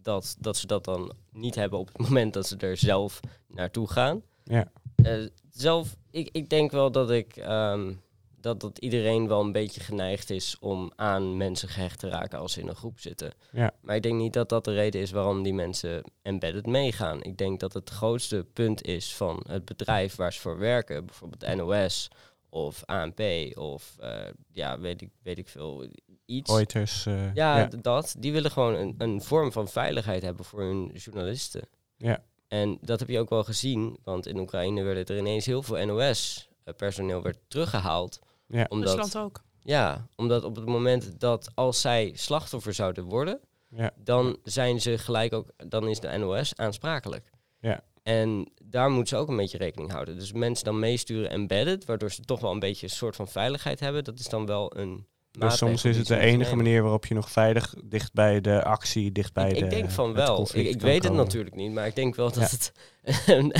dat, 0.02 0.36
dat 0.40 0.58
ze 0.58 0.68
dat 0.68 0.86
dan 0.86 1.14
niet 1.32 1.56
hebben 1.56 1.80
op 1.80 1.88
het 1.88 1.98
moment 2.08 2.34
dat 2.34 2.48
ze 2.48 2.58
er 2.58 2.78
zelf 2.78 3.20
naartoe 3.48 3.90
gaan. 3.92 4.22
Ja. 4.44 4.72
Eh, 4.96 5.26
zelf, 5.50 5.96
ik, 6.12 6.30
ik 6.32 6.50
denk 6.50 6.72
wel 6.72 6.92
dat 6.92 7.12
ik 7.12 7.36
ehm, 7.38 7.94
dat, 8.42 8.60
dat 8.60 8.78
iedereen 8.78 9.28
wel 9.28 9.42
een 9.42 9.52
beetje 9.52 9.82
geneigd 9.82 10.30
is 10.30 10.56
om 10.60 10.92
aan 10.96 11.38
mensen 11.38 11.70
gehecht 11.70 12.00
te 12.00 12.10
raken 12.10 12.40
als 12.40 12.54
ze 12.54 12.62
in 12.62 12.68
een 12.68 12.76
groep 12.76 13.00
zitten. 13.00 13.32
Ja. 13.52 13.72
Maar 13.82 13.96
ik 13.96 14.04
denk 14.04 14.16
niet 14.20 14.34
dat 14.34 14.50
dat 14.50 14.66
de 14.66 14.74
reden 14.74 15.02
is 15.02 15.12
waarom 15.12 15.44
die 15.44 15.54
mensen 15.54 16.04
embedded 16.22 16.66
meegaan. 16.66 17.24
Ik 17.24 17.38
denk 17.38 17.60
dat 17.60 17.74
het 17.74 17.90
grootste 17.90 18.46
punt 18.54 18.84
is 18.84 19.16
van 19.16 19.44
het 19.48 19.66
bedrijf 19.66 20.16
waar 20.16 20.34
ze 20.34 20.40
voor 20.40 20.58
werken, 20.58 21.06
bijvoorbeeld 21.06 21.56
NOS 21.56 22.10
of 22.50 22.86
ANP 22.86 23.20
of 23.54 23.96
eh, 24.00 24.26
ja, 24.52 24.80
weet 24.80 25.02
ik, 25.02 25.10
weet 25.24 25.38
ik 25.38 25.48
veel, 25.48 25.88
iets. 26.26 26.52
Reuters. 26.54 27.06
eh, 27.06 27.34
Ja, 27.34 27.66
dat. 27.82 28.16
Die 28.20 28.32
willen 28.32 28.52
gewoon 28.52 28.76
een, 28.76 28.96
een 28.98 29.22
vorm 29.22 29.52
van 29.52 29.68
veiligheid 29.68 30.22
hebben 30.24 30.46
voor 30.46 30.62
hun 30.62 30.92
journalisten. 30.94 31.68
Ja. 31.98 32.24
En 32.48 32.78
dat 32.82 33.00
heb 33.00 33.10
je 33.10 33.20
ook 33.20 33.30
wel 33.30 33.44
gezien, 33.44 33.98
want 34.04 34.28
in 34.28 34.40
Oekraïne 34.40 34.84
werden 34.84 35.06
er 35.06 35.18
ineens 35.18 35.46
heel 35.46 35.64
veel 35.64 35.86
NOS-personeel 35.86 37.22
werd 37.22 37.38
teruggehaald. 37.48 38.20
Ja. 38.48 38.66
Omdat, 38.70 38.90
Rusland 38.96 39.18
ook. 39.26 39.42
ja, 39.62 40.08
omdat 40.16 40.44
op 40.44 40.56
het 40.56 40.66
moment 40.66 41.20
dat 41.20 41.50
als 41.54 41.82
zij 41.82 42.12
slachtoffer 42.16 42.74
zouden 42.74 43.04
worden, 43.04 43.40
Ja. 43.70 43.92
dan 44.04 44.38
zijn 44.44 44.82
ze 44.82 44.98
gelijk 44.98 45.34
ook, 45.34 45.50
dan 45.68 45.88
is 45.88 46.00
de 46.00 46.18
NOS 46.18 46.56
aansprakelijk. 46.56 47.30
Ja. 47.60 47.84
En 48.04 48.52
daar 48.64 48.90
moeten 48.90 49.08
ze 49.18 49.22
ook 49.24 49.30
een 49.30 49.36
beetje 49.38 49.58
rekening 49.58 49.92
houden. 49.92 50.20
Dus 50.20 50.32
mensen 50.32 50.66
dan 50.66 50.80
meesturen 50.80 51.30
embedded, 51.30 51.86
waardoor 51.86 52.12
ze 52.12 52.22
toch 52.22 52.40
wel 52.40 52.52
een 52.52 52.60
beetje 52.60 52.86
een 52.86 52.92
soort 52.94 53.16
van 53.16 53.28
veiligheid 53.28 53.80
hebben, 53.80 54.04
dat 54.04 54.20
is 54.20 54.28
dan 54.28 54.46
wel 54.46 54.78
een. 54.78 55.08
Dus 55.32 55.58
soms 55.58 55.86
is 55.86 55.98
het 55.98 56.08
de 56.08 56.18
enige 56.18 56.56
manier 56.56 56.82
waarop 56.82 57.06
je 57.06 57.14
nog 57.14 57.32
veilig 57.32 57.74
dicht 57.86 58.14
bij 58.14 58.42
de 58.42 58.64
actie, 58.64 59.12
dicht 59.12 59.34
bij 59.34 59.50
ik, 59.50 59.58
de 59.58 59.64
ik 59.64 59.70
denk 59.70 59.90
van 59.90 60.14
wel. 60.14 60.48
Ik, 60.54 60.82
weet 60.82 61.04
het 61.04 61.14
natuurlijk 61.14 61.56
niet, 61.56 61.72
maar 61.72 61.88
ik 61.88 61.96
denk 61.96 62.16
wel 62.16 62.32
dat 62.32 62.36
Ja. 62.36 62.42
het 62.50 62.72
een, 63.38 63.56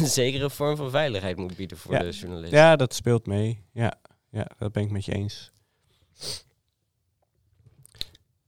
een 0.00 0.06
zekere 0.06 0.50
vorm 0.50 0.76
van 0.76 0.90
veiligheid 0.90 1.36
moet 1.36 1.56
bieden 1.56 1.76
voor 1.76 1.92
Ja. 1.92 1.98
de 2.02 2.10
journalist. 2.10 2.52
Ja, 2.52 2.76
dat 2.76 2.94
speelt 2.94 3.26
mee. 3.26 3.64
Ja. 3.72 3.94
Ja, 4.32 4.50
dat 4.58 4.72
ben 4.72 4.82
ik 4.82 4.90
met 4.90 5.04
je 5.04 5.12
eens. 5.12 5.52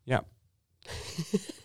Ja. 0.03 0.25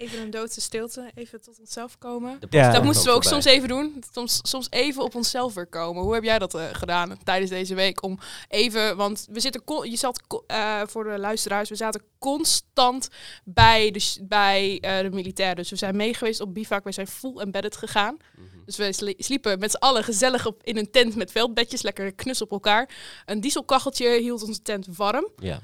Even 0.00 0.20
een 0.20 0.30
doodse 0.30 0.60
stilte, 0.60 1.10
even 1.14 1.40
tot 1.40 1.58
onszelf 1.60 1.98
komen. 1.98 2.38
Ja. 2.50 2.72
Dat 2.72 2.82
moesten 2.84 3.04
we 3.04 3.10
ook 3.10 3.22
voorbij. 3.22 3.40
soms 3.42 3.54
even 3.56 3.68
doen. 3.68 4.02
Soms, 4.12 4.38
soms 4.42 4.66
even 4.70 5.02
op 5.02 5.14
onszelf 5.14 5.54
weer 5.54 5.66
komen. 5.66 6.02
Hoe 6.02 6.14
heb 6.14 6.22
jij 6.22 6.38
dat 6.38 6.54
eh, 6.54 6.64
gedaan 6.72 7.18
tijdens 7.24 7.50
deze 7.50 7.74
week? 7.74 8.02
Om 8.02 8.18
even, 8.48 8.96
want 8.96 9.26
we 9.30 9.40
zitten, 9.40 9.62
je 9.90 9.96
zat 9.96 10.20
eh, 10.46 10.80
voor 10.86 11.04
de 11.04 11.18
luisteraars, 11.18 11.68
we 11.68 11.74
zaten 11.74 12.02
constant 12.18 13.08
bij 13.44 13.90
de, 13.90 14.16
bij, 14.22 14.78
eh, 14.80 14.98
de 15.00 15.10
militair. 15.10 15.54
Dus 15.54 15.70
we 15.70 15.76
zijn 15.76 15.96
mee 15.96 16.14
geweest 16.14 16.40
op 16.40 16.54
bivak. 16.54 16.84
We 16.84 16.92
zijn 16.92 17.06
full 17.06 17.36
embedded 17.38 17.76
gegaan. 17.76 18.16
Mhm. 18.36 18.46
Dus 18.64 18.76
we 18.76 18.92
sli- 18.92 19.14
sliepen 19.18 19.58
met 19.58 19.70
z'n 19.70 19.76
allen 19.76 20.04
gezellig 20.04 20.46
op, 20.46 20.62
in 20.62 20.76
een 20.76 20.90
tent 20.90 21.16
met 21.16 21.32
veldbedjes, 21.32 21.82
lekker 21.82 22.12
knus 22.14 22.42
op 22.42 22.50
elkaar. 22.50 22.88
Een 23.26 23.40
dieselkacheltje 23.40 24.20
hield 24.20 24.42
onze 24.42 24.62
tent 24.62 24.86
warm. 24.96 25.28
Ja. 25.36 25.60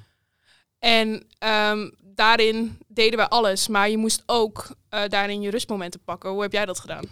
En 0.86 1.26
ehm, 1.38 1.90
daarin 2.00 2.78
deden 2.86 3.18
we 3.18 3.28
alles. 3.28 3.68
Maar 3.68 3.90
je 3.90 3.96
moest 3.96 4.22
ook 4.26 4.68
eh, 4.88 5.00
daarin 5.08 5.40
je 5.40 5.50
rustmomenten 5.50 6.00
pakken. 6.04 6.30
Hoe 6.30 6.42
heb 6.42 6.52
jij 6.52 6.66
dat 6.66 6.80
gedaan? 6.80 7.04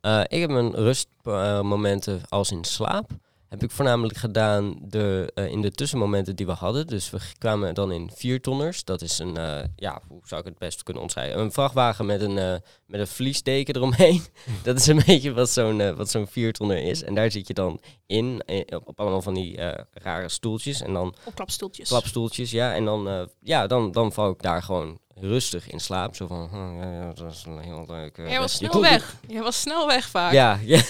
Eh, 0.00 0.20
ik 0.20 0.40
heb 0.40 0.50
mijn 0.50 0.74
rustmomenten 0.74 2.22
als 2.28 2.50
in 2.50 2.64
slaap. 2.64 3.10
Heb 3.54 3.62
ik 3.62 3.70
voornamelijk 3.70 4.18
gedaan 4.18 4.76
de, 4.80 5.32
eh, 5.34 5.46
in 5.46 5.60
de 5.60 5.70
tussenmomenten 5.70 6.36
die 6.36 6.46
we 6.46 6.52
hadden. 6.52 6.86
Dus 6.86 7.10
we 7.10 7.18
kwamen 7.38 7.74
dan 7.74 7.92
in 7.92 8.10
viertonners. 8.14 8.84
Dat 8.84 9.02
is 9.02 9.18
een, 9.18 9.36
eh, 9.36 9.64
ja, 9.76 10.00
hoe 10.08 10.20
zou 10.24 10.40
ik 10.40 10.46
het 10.46 10.58
best 10.58 10.82
kunnen 10.82 11.02
omschrijven? 11.02 11.40
Een 11.40 11.52
vrachtwagen 11.52 12.06
met 12.06 12.20
een, 12.20 12.38
eh, 12.38 12.54
met 12.86 13.00
een 13.00 13.06
vliesdeken 13.06 13.76
eromheen. 13.76 14.22
dat 14.62 14.76
is 14.76 14.86
een 14.86 15.02
beetje 15.06 15.32
wat 15.32 15.50
zo'n 15.50 15.96
wat 15.96 16.10
zo'n 16.10 16.26
viertonner 16.26 16.82
is. 16.82 17.02
En 17.02 17.14
daar 17.14 17.30
zit 17.30 17.46
je 17.46 17.54
dan 17.54 17.80
in, 18.06 18.42
op, 18.84 19.00
allemaal 19.00 19.22
van 19.22 19.34
die 19.34 19.56
eh, 19.56 19.84
rare 19.92 20.28
stoeltjes. 20.28 20.82
En 20.82 20.92
dan 20.92 21.14
Op 21.24 21.34
klapstoeltjes. 21.34 21.88
klapstoeltjes, 21.88 22.50
ja. 22.50 22.74
En 22.74 22.84
dan, 22.84 23.08
eh, 23.08 23.22
ja, 23.40 23.66
dan, 23.66 23.92
dan 23.92 24.12
val 24.12 24.30
ik 24.30 24.42
daar 24.42 24.62
gewoon 24.62 24.98
rustig 25.14 25.68
in 25.70 25.80
slaap. 25.80 26.16
Zo 26.16 26.26
van, 26.26 26.48
ja, 26.80 26.92
ja, 26.92 27.12
dat 27.12 27.32
is 27.32 27.44
een 27.46 27.58
heel 27.58 27.84
leuk. 27.88 28.18
eh, 28.18 28.28
Jij 28.30 28.38
was 28.40 28.52
snel 28.52 28.80
weg. 28.80 29.16
Jij 29.28 29.42
was 29.42 29.60
snel 29.60 29.86
weg 29.86 30.08
vaak. 30.08 30.32
Ja, 30.32 30.58
ja. 30.64 30.82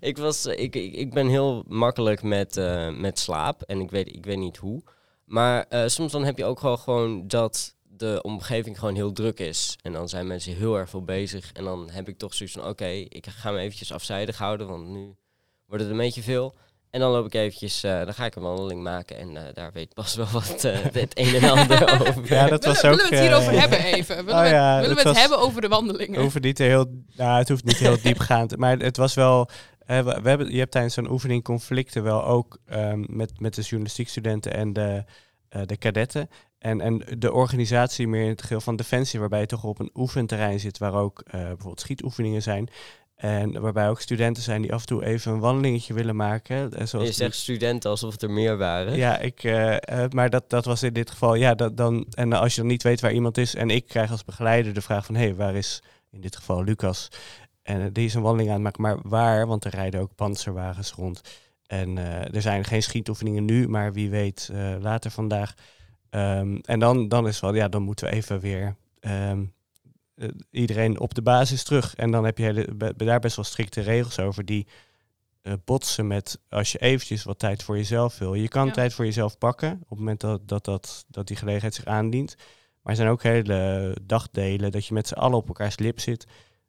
ik, 0.00 0.18
was, 0.18 0.46
ik, 0.46 0.74
ik, 0.76 0.94
ik 0.94 1.10
ben 1.14 1.28
heel 1.28 1.64
makkelijk 1.68 2.22
met, 2.22 2.56
eh, 2.56 2.90
met 2.90 3.18
slaap 3.18 3.62
en 3.62 3.80
ik 3.80 3.90
weet, 3.90 4.14
ik 4.14 4.24
weet 4.24 4.38
niet 4.38 4.56
hoe. 4.56 4.82
Maar 5.24 5.64
eh, 5.68 5.86
soms 5.86 6.12
dan 6.12 6.24
heb 6.24 6.38
je 6.38 6.44
ook 6.44 6.60
wel 6.60 6.76
gewoon 6.76 7.28
dat 7.28 7.74
de 7.82 8.18
omgeving 8.22 8.78
gewoon 8.78 8.94
heel 8.94 9.12
druk 9.12 9.38
is. 9.40 9.76
En 9.82 9.92
dan 9.92 10.08
zijn 10.08 10.26
mensen 10.26 10.56
heel 10.56 10.76
erg 10.78 10.90
veel 10.90 11.04
bezig. 11.04 11.52
En 11.52 11.64
dan 11.64 11.90
heb 11.90 12.08
ik 12.08 12.18
toch 12.18 12.34
zoiets 12.34 12.54
van, 12.54 12.66
oké, 12.68 12.86
ik 12.88 13.26
ga 13.26 13.50
me 13.50 13.58
eventjes 13.58 13.92
afzijdig 13.92 14.38
houden, 14.38 14.66
want 14.68 14.86
nu 14.88 15.16
wordt 15.66 15.82
het 15.82 15.92
een 15.92 15.98
beetje 15.98 16.22
veel. 16.22 16.54
En 16.94 17.00
dan 17.00 17.10
loop 17.10 17.26
ik 17.26 17.34
eventjes, 17.34 17.82
eh, 17.82 18.04
dan 18.04 18.14
ga 18.14 18.24
ik 18.24 18.34
een 18.34 18.42
wandeling 18.42 18.82
maken 18.82 19.18
en 19.18 19.36
eh, 19.36 19.54
daar 19.54 19.70
weet 19.72 19.94
Bas 19.94 20.14
wel 20.14 20.26
wat 20.32 20.64
eh, 20.64 20.78
het 20.92 21.18
een 21.18 21.34
en 21.34 21.50
ander 21.50 22.00
over. 22.08 22.34
Ja, 22.34 22.46
dat 22.48 22.64
willen, 22.64 22.80
was 22.80 22.80
willen 22.80 23.00
ook, 23.04 23.08
we 23.08 23.16
het 23.16 23.24
hierover 23.24 23.60
hebben 23.60 23.78
even? 23.84 24.16
Willen 24.24 24.34
Oh 24.40 24.42
we, 24.42 24.48
ja, 24.48 24.80
willen 24.80 24.90
we 24.96 25.02
het 25.02 25.08
was- 25.08 25.20
hebben 25.20 25.38
over 25.38 25.60
de 25.60 25.68
wandelingen? 25.68 26.20
hoeft 26.20 26.40
niet 26.40 26.58
heel, 26.58 26.86
nou, 27.16 27.38
het 27.38 27.48
hoeft 27.48 27.64
niet 27.64 27.76
heel 27.76 27.96
diepgaand, 28.02 28.56
maar 28.56 28.78
het 28.78 28.96
was 28.96 29.14
wel. 29.14 29.48
we, 29.86 30.02
we 30.22 30.28
hebben, 30.28 30.52
je 30.52 30.58
hebt 30.58 30.70
tijdens 30.70 30.94
zo'n 30.94 31.10
oefening 31.10 31.44
conflicten 31.44 32.02
wel 32.02 32.24
ook 32.24 32.58
ehm, 32.66 33.04
met, 33.08 33.40
met 33.40 33.54
de 33.54 33.62
journalistiekstudenten 33.62 34.54
en 34.54 34.72
de, 34.72 35.04
eh, 35.48 35.62
de 35.66 35.76
kadetten. 35.76 36.28
En, 36.58 36.80
en 36.80 37.02
de 37.18 37.32
organisatie 37.32 38.08
meer 38.08 38.22
in 38.22 38.28
het 38.28 38.42
geheel 38.42 38.60
van 38.60 38.76
Defensie, 38.76 39.20
waarbij 39.20 39.40
je 39.40 39.46
toch 39.46 39.64
op 39.64 39.78
een 39.78 39.90
oefenterrein 39.94 40.60
zit, 40.60 40.78
waar 40.78 40.94
ook 40.94 41.22
eh, 41.26 41.32
bijvoorbeeld 41.40 41.80
schietoefeningen 41.80 42.42
zijn. 42.42 42.68
En 43.14 43.60
waarbij 43.60 43.88
ook 43.88 44.00
studenten 44.00 44.42
zijn 44.42 44.62
die 44.62 44.72
af 44.72 44.80
en 44.80 44.86
toe 44.86 45.04
even 45.04 45.32
een 45.32 45.38
wandelingetje 45.40 45.94
willen 45.94 46.16
maken. 46.16 46.72
eh, 46.72 46.86
Zoals 46.86 47.06
Je 47.06 47.12
zegt 47.12 47.34
studenten 47.36 47.90
alsof 47.90 48.12
het 48.12 48.22
er 48.22 48.30
meer 48.30 48.56
waren. 48.56 48.96
ja, 48.96 49.18
ik, 49.18 49.44
eh, 49.44 49.76
eh, 50.04 50.10
maar 50.10 50.30
dat, 50.30 50.50
dat 50.50 50.64
was 50.64 50.82
in 50.82 50.92
dit 50.92 51.10
geval, 51.10 51.34
ja, 51.34 51.54
dat, 51.54 51.76
dan, 51.76 52.06
en 52.10 52.32
als 52.32 52.54
je 52.54 52.60
dan 52.60 52.70
niet 52.70 52.82
weet 52.82 53.00
waar 53.00 53.12
iemand 53.12 53.38
is 53.38 53.54
en 53.54 53.70
ik 53.70 53.86
krijg 53.86 54.10
als 54.10 54.24
begeleider 54.24 54.74
de 54.74 54.80
vraag 54.80 55.06
van, 55.06 55.14
hé, 55.14 55.22
hey, 55.22 55.34
waar 55.34 55.54
is 55.54 55.82
in 56.10 56.20
dit 56.20 56.36
geval 56.36 56.64
Lucas? 56.64 57.08
En 57.62 57.92
die 57.92 58.04
is 58.04 58.14
een 58.14 58.22
wandeling 58.22 58.48
aan 58.50 58.64
het 58.64 58.64
maken, 58.64 58.82
maar 58.82 58.98
waar? 59.02 59.46
Want 59.46 59.64
er 59.64 59.70
rijden 59.70 60.00
ook 60.00 60.14
panzerwagens 60.14 60.92
rond. 60.92 61.20
En 61.66 61.98
er 62.32 62.42
zijn 62.42 62.64
geen 62.64 62.82
schietoefeningen 62.82 63.44
nu, 63.44 63.68
maar 63.68 63.92
wie 63.92 64.10
weet 64.10 64.50
later 64.80 65.10
vandaag. 65.10 65.54
Ehm, 66.10 66.58
en 66.62 66.78
dan, 66.78 67.08
dan 67.08 67.26
is 67.28 67.40
wel, 67.40 67.54
ja, 67.54 67.68
dan 67.68 67.82
moeten 67.82 68.06
we 68.06 68.12
even 68.12 68.40
weer 68.40 68.76
ehm, 69.00 69.40
eh, 69.40 69.46
iedereen 70.50 71.00
op 71.00 71.14
de 71.14 71.22
basis 71.22 71.62
terug. 71.64 71.94
En 71.94 72.10
dan 72.10 72.24
heb 72.24 72.38
je 72.38 72.44
hele, 72.44 72.74
be- 72.74 72.94
daar 72.96 73.20
best 73.20 73.36
wel 73.36 73.44
strikte 73.44 73.80
regels 73.80 74.18
over 74.18 74.44
die 74.44 74.66
eh, 75.42 75.52
botsen 75.64 76.06
met 76.06 76.38
als 76.48 76.72
je 76.72 76.78
eventjes 76.78 77.22
wat 77.24 77.38
tijd 77.38 77.62
voor 77.62 77.76
jezelf 77.76 78.18
wil. 78.18 78.34
Je 78.34 78.48
kan 78.48 78.66
Ja. 78.66 78.72
tijd 78.72 78.94
voor 78.94 79.04
jezelf 79.04 79.38
pakken 79.38 79.72
op 79.72 79.88
het 79.88 79.98
moment 79.98 80.20
dat, 80.20 80.48
dat, 80.48 80.64
dat, 80.64 81.04
dat 81.08 81.26
die 81.26 81.36
gelegenheid 81.36 81.74
zich 81.74 81.84
aandient. 81.84 82.34
Maar 82.82 82.92
er 82.92 82.98
zijn 82.98 83.08
ook 83.10 83.22
hele 83.22 83.96
dagdelen 84.02 84.72
dat 84.72 84.86
je 84.86 84.94
met 84.94 85.08
z'n 85.08 85.14
allen 85.14 85.36
op 85.38 85.48
elkaars 85.48 85.78
lip 85.78 86.00
zit. 86.00 86.26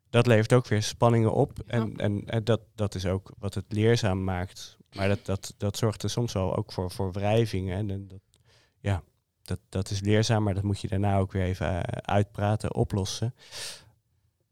Dat 0.09 0.27
levert 0.27 0.53
ook 0.53 0.67
weer 0.67 0.83
spanningen 0.83 1.33
op. 1.33 1.59
En, 1.67 1.95
en, 1.95 2.23
en 2.25 2.43
dat, 2.43 2.61
dat 2.75 2.95
is 2.95 3.05
ook 3.05 3.31
wat 3.39 3.53
het 3.53 3.65
leerzaam 3.67 4.23
maakt. 4.23 4.77
Maar 4.95 5.07
dat, 5.07 5.25
dat, 5.25 5.53
dat 5.57 5.77
zorgt 5.77 6.03
er 6.03 6.09
soms 6.09 6.33
wel 6.33 6.55
ook 6.55 6.71
voor, 6.71 6.91
voor 6.91 7.11
wrijvingen. 7.11 7.89
En 7.89 8.07
dat, 8.07 8.19
ja, 8.79 9.03
dat, 9.47 9.59
dat 9.69 9.89
is 9.89 9.99
leerzaam, 9.99 10.43
maar 10.43 10.53
dat 10.53 10.63
moet 10.63 10.81
je 10.81 10.87
daarna 10.87 11.17
ook 11.17 11.31
weer 11.31 11.43
even 11.43 11.67
eh, 11.67 11.97
uitpraten, 12.01 12.75
oplossen. 12.75 13.35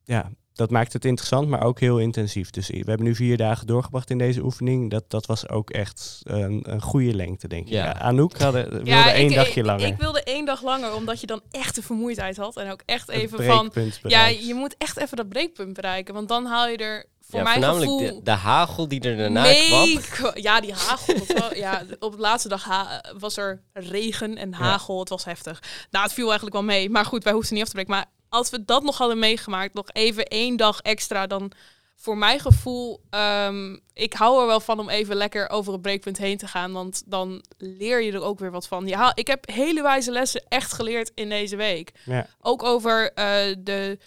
Ja, 0.03 0.31
dat 0.53 0.69
maakt 0.69 0.93
het 0.93 1.05
interessant, 1.05 1.47
maar 1.47 1.63
ook 1.63 1.79
heel 1.79 1.99
intensief. 1.99 2.49
Dus 2.49 2.67
we 2.67 2.75
hebben 2.75 3.03
nu 3.03 3.15
vier 3.15 3.37
dagen 3.37 3.67
doorgebracht 3.67 4.09
in 4.09 4.17
deze 4.17 4.43
oefening. 4.43 4.91
Dat, 4.91 5.03
dat 5.07 5.25
was 5.25 5.49
ook 5.49 5.69
echt 5.69 6.21
een, 6.23 6.59
een 6.63 6.81
goede 6.81 7.15
lengte, 7.15 7.47
denk 7.47 7.65
ik. 7.65 7.73
Ja. 7.73 7.85
Ja. 7.85 7.99
Anouk 7.99 8.37
hadden, 8.37 8.69
wilde 8.69 8.89
Ja, 8.89 9.13
één 9.13 9.29
ik, 9.29 9.35
dagje 9.35 9.59
ik, 9.59 9.65
langer. 9.65 9.85
Ik 9.85 9.97
wilde 9.97 10.23
één 10.23 10.45
dag 10.45 10.61
langer, 10.61 10.93
omdat 10.95 11.19
je 11.19 11.27
dan 11.27 11.41
echt 11.51 11.75
de 11.75 11.81
vermoeidheid 11.81 12.37
had. 12.37 12.57
En 12.57 12.71
ook 12.71 12.81
echt 12.85 13.09
even 13.09 13.43
van... 13.43 13.71
Ja, 14.01 14.27
je 14.27 14.53
moet 14.53 14.75
echt 14.77 14.97
even 14.97 15.17
dat 15.17 15.29
breekpunt 15.29 15.73
bereiken. 15.73 16.13
Want 16.13 16.27
dan 16.27 16.45
haal 16.45 16.67
je 16.67 16.77
er 16.77 17.05
voor 17.29 17.39
ja, 17.39 17.43
mijn 17.43 17.55
voornamelijk 17.55 17.91
gevoel... 17.91 18.15
de, 18.17 18.23
de 18.23 18.31
hagel 18.31 18.87
die 18.87 19.01
er 19.01 19.17
daarna 19.17 19.41
mee 19.41 19.67
kwam. 19.67 20.01
kwa- 20.01 20.31
Ja, 20.41 20.61
die 20.61 20.73
hagel. 20.73 21.55
ja, 21.55 21.83
op 21.99 22.11
de 22.11 22.17
laatste 22.21 22.49
dag 22.49 22.63
ha- 22.63 23.03
was 23.19 23.37
er 23.37 23.61
regen 23.73 24.37
en 24.37 24.53
hagel. 24.53 24.99
Het 24.99 25.09
was 25.09 25.25
heftig. 25.25 25.61
Nou, 25.91 26.03
het 26.03 26.13
viel 26.13 26.25
eigenlijk 26.25 26.53
wel 26.55 26.63
mee. 26.63 26.89
Maar 26.89 27.05
goed, 27.05 27.23
wij 27.23 27.33
hoefden 27.33 27.53
niet 27.53 27.63
af 27.63 27.69
te 27.69 27.75
breken. 27.75 27.93
Maar 27.93 28.05
als 28.29 28.49
we 28.49 28.65
dat 28.65 28.83
nog 28.83 28.97
hadden 28.97 29.19
meegemaakt, 29.19 29.73
nog 29.73 29.85
even 29.91 30.25
één 30.25 30.57
dag 30.57 30.79
extra, 30.81 31.27
dan 31.27 31.51
voor 31.95 32.17
mijn 32.17 32.39
gevoel, 32.39 33.01
ehm, 33.09 33.77
ik 33.93 34.13
hou 34.13 34.41
er 34.41 34.47
wel 34.47 34.59
van 34.59 34.79
om 34.79 34.89
even 34.89 35.15
lekker 35.15 35.49
over 35.49 35.73
het 35.73 35.81
breekpunt 35.81 36.17
heen 36.17 36.37
te 36.37 36.47
gaan. 36.47 36.71
Want 36.71 37.03
dan 37.05 37.43
leer 37.57 38.01
je 38.01 38.11
er 38.11 38.21
ook 38.23 38.39
weer 38.39 38.51
wat 38.51 38.67
van. 38.67 38.87
Ja, 38.87 39.11
ik 39.15 39.27
heb 39.27 39.49
hele 39.51 39.81
wijze 39.81 40.11
lessen 40.11 40.43
echt 40.47 40.73
geleerd 40.73 41.11
in 41.15 41.29
deze 41.29 41.55
week. 41.55 41.91
Ja. 42.05 42.27
Ook 42.41 42.63
over 42.63 43.13
eh, 43.13 43.55
de. 43.59 43.97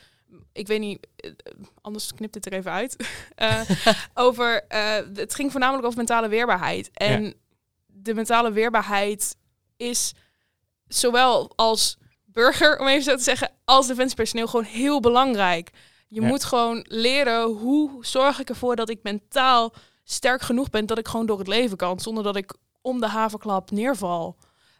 Ik 0.52 0.66
weet 0.66 0.80
niet, 0.80 1.06
eh, 1.16 1.30
anders 1.80 2.14
knipt 2.14 2.32
dit 2.32 2.46
er 2.46 2.52
even 2.52 2.72
uit. 2.72 2.96
Eh, 3.34 3.60
over. 4.14 4.64
eh, 4.68 4.96
het 5.14 5.34
ging 5.34 5.50
voornamelijk 5.50 5.84
over 5.86 5.98
mentale 5.98 6.28
weerbaarheid. 6.28 6.90
En 6.92 7.34
de 7.86 8.14
mentale 8.14 8.52
weerbaarheid 8.52 9.36
is 9.76 10.12
zowel 10.88 11.52
als 11.56 11.96
burger, 12.24 12.78
om 12.80 12.86
even 12.86 13.02
zo 13.02 13.16
te 13.16 13.22
zeggen, 13.22 13.50
als 13.64 13.86
defensiepersoneel 13.86 14.46
gewoon 14.46 14.64
heel 14.64 15.00
belangrijk. 15.00 15.70
Je 16.08 16.20
Ja. 16.20 16.26
moet 16.26 16.44
gewoon 16.44 16.84
leren 16.88 17.42
hoe 17.44 18.04
zorg 18.04 18.40
ik 18.40 18.48
ervoor 18.48 18.76
dat 18.76 18.88
ik 18.90 19.02
mentaal 19.02 19.74
sterk 20.04 20.40
genoeg 20.42 20.70
ben 20.70 20.86
dat 20.86 20.98
ik 20.98 21.08
gewoon 21.08 21.26
door 21.26 21.38
het 21.38 21.46
leven 21.48 21.76
kan, 21.76 22.00
zonder 22.00 22.24
dat 22.24 22.36
ik 22.36 22.54
om 22.80 23.00
de 23.00 23.06
haverklap 23.08 23.70
neerval. 23.70 24.36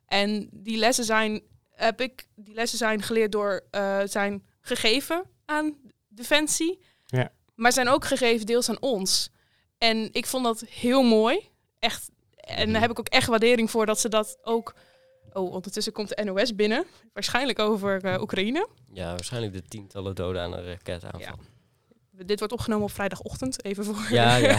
En 0.07 0.49
die 0.53 0.77
lessen 0.77 1.05
zijn, 1.05 1.43
heb 1.71 2.01
ik, 2.01 2.27
die 2.35 2.55
lessen 2.55 2.79
zijn 2.79 3.03
geleerd 3.03 3.33
door, 3.33 3.65
zijn 4.05 4.47
gegeven 4.61 5.25
aan 5.47 5.75
Defensie, 6.09 6.79
Ja. 7.07 7.33
maar 7.55 7.73
zijn 7.73 7.89
ook 7.89 8.05
gegeven 8.05 8.47
deels 8.47 8.69
aan 8.69 8.81
ons. 8.81 9.31
En 9.79 10.09
ik 10.13 10.27
vond 10.27 10.45
dat 10.45 10.61
heel 10.61 11.03
mooi, 11.03 11.49
echt. 11.79 12.11
En 12.37 12.73
daar 12.73 12.81
heb 12.81 12.91
ik 12.91 12.99
ook 12.99 13.09
echt 13.09 13.29
waardering 13.29 13.71
voor 13.71 13.87
dat 13.87 14.01
ze 14.01 14.09
dat 14.09 14.39
ook. 14.43 14.75
Oh, 15.33 15.53
ondertussen 15.53 15.93
komt 15.93 16.09
de 16.17 16.25
NOS 16.25 16.55
binnen, 16.55 16.87
waarschijnlijk 17.13 17.59
over 17.59 18.05
eh, 18.05 18.21
Oekraïne. 18.21 18.69
Ja, 18.93 19.09
waarschijnlijk 19.09 19.53
de 19.53 19.63
tientallen 19.63 20.15
doden 20.15 20.43
aan 20.43 20.53
een 20.53 20.65
raketaanval. 20.65 21.39
Dit 22.11 22.39
wordt 22.39 22.55
opgenomen 22.55 22.85
op 22.85 22.93
vrijdagochtend, 22.93 23.65
even 23.65 23.85
voor, 23.85 24.07
Ja, 24.11 24.37
ja. 24.37 24.59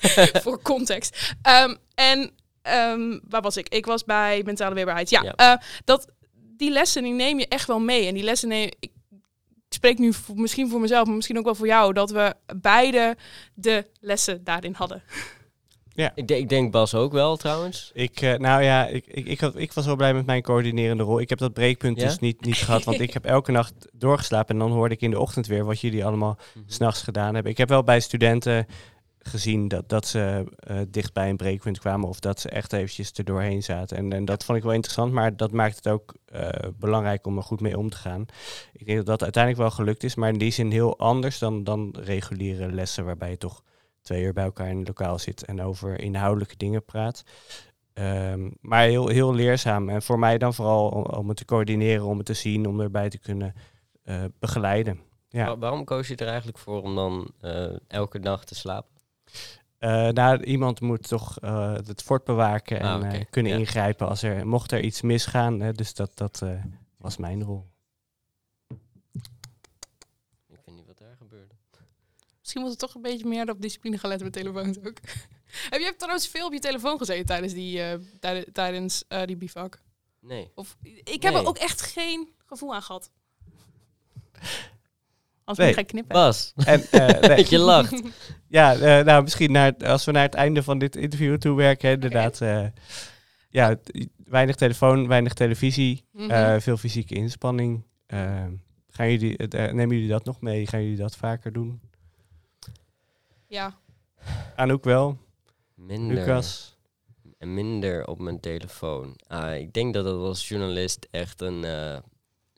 voor 0.44 0.62
context. 0.62 1.34
Ehm, 1.42 1.74
en 1.94 2.30
ehm, 2.62 3.18
waar 3.28 3.42
was 3.42 3.56
ik? 3.56 3.68
Ik 3.68 3.86
was 3.86 4.04
bij 4.04 4.42
mentale 4.44 4.74
weerbaarheid. 4.74 5.10
Ja, 5.10 5.22
Ja. 5.22 5.34
eh, 5.34 5.62
dat, 5.84 6.06
die 6.56 6.70
lessen 6.70 7.02
die 7.02 7.12
neem 7.12 7.38
je 7.38 7.48
echt 7.48 7.66
wel 7.66 7.80
mee. 7.80 8.06
En 8.06 8.14
die 8.14 8.22
lessen 8.22 8.48
neem 8.48 8.68
ik 8.80 8.90
spreek 9.74 9.98
nu 9.98 10.12
voor- 10.12 10.36
misschien 10.36 10.68
voor 10.70 10.80
mezelf, 10.80 11.06
maar 11.06 11.14
misschien 11.16 11.38
ook 11.38 11.44
wel 11.44 11.54
voor 11.54 11.66
jou, 11.66 11.92
dat 11.92 12.10
we 12.10 12.34
beide 12.56 13.16
de 13.54 13.86
lessen 14.00 14.44
daarin 14.44 14.74
hadden. 14.74 15.02
Ik, 16.14 16.26
denk- 16.28 16.30
ik 16.40 16.48
denk 16.48 16.72
Bas 16.72 16.94
ook 16.94 17.12
wel 17.12 17.36
trouwens. 17.36 17.90
Ik, 17.94 18.20
eh, 18.20 18.34
nou 18.38 18.62
ja, 18.62 18.86
ik, 18.86 19.06
ik, 19.06 19.26
ik, 19.26 19.40
had, 19.40 19.56
ik 19.56 19.72
was 19.72 19.86
wel 19.86 19.96
blij 19.96 20.14
met 20.14 20.26
mijn 20.26 20.42
coördinerende 20.42 21.02
rol. 21.02 21.20
Ik 21.20 21.28
heb 21.28 21.38
dat 21.38 21.52
breekpunt 21.52 22.00
Ja? 22.00 22.06
dus 22.06 22.18
niet, 22.18 22.44
niet 22.44 22.56
gehad, 22.64 22.84
want 22.84 23.00
ik 23.00 23.12
heb 23.12 23.24
elke 23.24 23.52
nacht 23.52 23.74
doorgeslapen. 23.92 24.54
En 24.54 24.60
dan 24.60 24.70
hoorde 24.70 24.94
ik 24.94 25.00
in 25.00 25.10
de 25.10 25.18
ochtend 25.18 25.46
weer 25.46 25.64
wat 25.64 25.80
jullie 25.80 26.04
allemaal 26.04 26.38
Mhm. 26.54 26.64
s'nachts 26.66 27.02
gedaan 27.02 27.34
hebben. 27.34 27.52
Ik 27.52 27.58
heb 27.58 27.68
wel 27.68 27.82
bij 27.82 28.00
studenten 28.00 28.66
gezien 29.24 29.68
dat, 29.68 29.88
dat 29.88 30.06
ze 30.06 30.44
eh, 30.56 30.80
dicht 30.88 31.12
bij 31.12 31.28
een 31.28 31.36
breekpunt 31.36 31.78
kwamen 31.78 32.08
of 32.08 32.20
dat 32.20 32.40
ze 32.40 32.48
echt 32.48 32.72
eventjes 32.72 33.12
er 33.12 33.24
doorheen 33.24 33.62
zaten. 33.62 33.96
En, 33.96 34.12
en 34.12 34.24
dat 34.24 34.44
vond 34.44 34.58
ik 34.58 34.64
wel 34.64 34.72
interessant, 34.72 35.12
maar 35.12 35.36
dat 35.36 35.52
maakt 35.52 35.76
het 35.76 35.88
ook 35.88 36.14
eh, 36.24 36.48
belangrijk 36.78 37.26
om 37.26 37.36
er 37.36 37.42
goed 37.42 37.60
mee 37.60 37.78
om 37.78 37.90
te 37.90 37.96
gaan. 37.96 38.26
Ik 38.72 38.86
denk 38.86 38.98
dat 38.98 39.06
dat 39.06 39.22
uiteindelijk 39.22 39.62
wel 39.62 39.72
gelukt 39.76 40.02
is, 40.02 40.14
maar 40.14 40.28
in 40.28 40.38
die 40.38 40.50
zin 40.52 40.70
heel 40.70 40.98
anders 40.98 41.38
dan, 41.38 41.64
dan 41.64 41.96
reguliere 42.00 42.72
lessen 42.72 43.04
waarbij 43.04 43.30
je 43.30 43.36
toch 43.38 43.62
twee 44.00 44.22
uur 44.22 44.32
bij 44.32 44.44
elkaar 44.44 44.68
in 44.68 44.78
het 44.78 44.88
lokaal 44.88 45.18
zit 45.18 45.44
en 45.44 45.62
over 45.62 46.00
inhoudelijke 46.00 46.56
dingen 46.56 46.84
praat. 46.84 47.22
Ehm, 47.92 48.50
maar 48.60 48.82
heel, 48.82 49.08
heel 49.08 49.34
leerzaam. 49.34 49.88
En 49.88 50.02
voor 50.02 50.18
mij 50.18 50.38
dan 50.38 50.54
vooral 50.54 50.88
om, 50.88 51.28
het 51.28 51.36
te 51.36 51.44
coördineren, 51.44 52.04
om 52.04 52.16
het 52.16 52.26
te 52.26 52.34
zien, 52.34 52.66
om 52.66 52.80
erbij 52.80 53.08
te 53.08 53.18
kunnen 53.18 53.54
eh, 54.02 54.24
begeleiden. 54.38 55.00
Ja. 55.28 55.46
Wa- 55.46 55.58
waarom 55.58 55.84
koos 55.84 56.08
je 56.08 56.16
er 56.16 56.26
eigenlijk 56.26 56.58
voor 56.58 56.82
om 56.82 56.94
dan 56.94 57.30
elke 57.88 58.18
nacht 58.18 58.46
te 58.46 58.54
slapen? 58.54 58.90
Eh, 59.78 60.08
nou, 60.08 60.42
iemand 60.44 60.80
moet 60.80 61.08
toch 61.08 61.38
eh, 61.40 61.72
het 61.74 62.02
fort 62.02 62.24
bewaken 62.24 62.80
en 62.80 62.86
Ah, 63.02 63.14
eh, 63.14 63.24
kunnen 63.30 63.52
Ja. 63.52 63.58
ingrijpen 63.58 64.08
als 64.08 64.22
er 64.22 64.46
mocht 64.46 64.72
er 64.72 64.80
iets 64.80 65.00
misgaan. 65.00 65.60
Hè, 65.60 65.72
dus 65.72 65.94
dat, 65.94 66.16
dat 66.16 66.42
eh, 66.42 66.64
was 66.96 67.16
mijn 67.16 67.42
rol. 67.44 67.66
Ik 70.48 70.60
weet 70.64 70.74
niet 70.74 70.86
wat 70.86 70.98
daar 70.98 71.16
gebeurde. 71.16 71.54
Misschien 72.40 72.60
moet 72.62 72.70
het 72.70 72.78
toch 72.78 72.94
een 72.94 73.02
beetje 73.02 73.26
meer 73.28 73.50
op 73.50 73.60
discipline 73.62 73.98
gaan 73.98 74.08
letten 74.10 74.26
met 74.30 74.36
telefoons 74.36 74.78
ook. 74.78 74.98
Heb 75.70 75.80
je 75.80 75.94
trouwens 75.96 76.28
veel 76.28 76.46
op 76.46 76.52
je 76.52 76.58
telefoon 76.58 76.98
gezeten 76.98 77.26
tijdens 77.26 77.52
die, 77.52 77.82
eh, 77.82 77.98
tijden- 78.20 78.52
tijdens, 78.52 79.04
eh, 79.08 79.24
die 79.26 79.36
bivak? 79.36 79.80
Nee. 80.20 80.50
Of, 80.54 80.76
ik 81.04 81.22
heb 81.22 81.32
Nee. 81.32 81.42
er 81.42 81.48
ook 81.48 81.58
echt 81.58 81.80
geen 81.82 82.28
gevoel 82.46 82.74
aan 82.74 82.82
gehad. 82.82 83.10
Als 85.44 85.58
Nee. 85.58 85.68
we 85.68 85.74
gaan 85.74 85.84
knippen. 85.84 86.12
Bas, 86.14 86.52
En, 86.64 86.82
eh, 86.90 87.06
nee, 87.28 87.36
dat 87.36 87.48
je 87.48 87.58
lacht. 87.58 88.02
ja, 88.48 88.74
eh, 88.74 89.04
nou, 89.04 89.22
misschien 89.22 89.52
naar, 89.52 89.64
het- 89.64 89.84
als 89.84 90.04
we 90.04 90.12
naar 90.12 90.22
het 90.22 90.34
einde 90.34 90.62
van 90.62 90.78
dit 90.78 90.96
interview 90.96 91.36
toe 91.36 91.56
werken, 91.56 91.90
inderdaad. 91.90 92.40
eh, 92.40 92.66
ja, 93.50 93.76
weinig 94.24 94.56
telefoon, 94.56 95.08
weinig 95.08 95.32
televisie, 95.34 96.04
Mhm. 96.12 96.30
eh, 96.30 96.60
veel 96.60 96.76
fysieke 96.76 97.14
inspanning. 97.14 97.82
Gaan 98.90 99.10
jullie, 99.10 99.36
nemen 99.48 99.88
jullie 99.96 100.08
dat 100.08 100.24
nog 100.24 100.40
mee? 100.40 100.66
Gaan 100.66 100.82
jullie 100.82 100.96
dat 100.96 101.16
vaker 101.16 101.52
doen? 101.52 101.80
ja. 103.46 103.74
Anouk 104.56 104.84
wel, 104.84 105.18
Minder. 105.74 106.16
Lucas. 106.16 106.76
En 107.38 107.54
minder 107.54 108.06
op 108.06 108.18
mijn 108.18 108.40
telefoon. 108.40 109.16
Ah, 109.26 109.56
ik 109.56 109.72
denk 109.72 109.94
dat 109.94 110.04
dat 110.04 110.14
als 110.20 110.48
journalist 110.48 111.08
echt 111.10 111.40
een, 111.40 111.64
eh, 111.64 111.96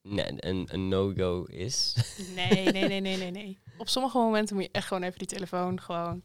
nee, 0.05 0.27
een, 0.37 0.69
een 0.73 0.89
no-go 0.89 1.45
is. 1.45 1.95
Nee, 2.35 2.73
nee, 2.73 2.89
nee, 2.89 3.01
nee, 3.01 3.17
nee, 3.17 3.31
nee. 3.31 3.59
Op 3.79 3.89
sommige 3.89 4.19
momenten 4.19 4.55
moet 4.55 4.65
je 4.65 4.71
echt 4.73 4.87
gewoon 4.87 5.03
even 5.03 5.19
die 5.19 5.29
telefoon 5.29 5.81
gewoon... 5.81 6.23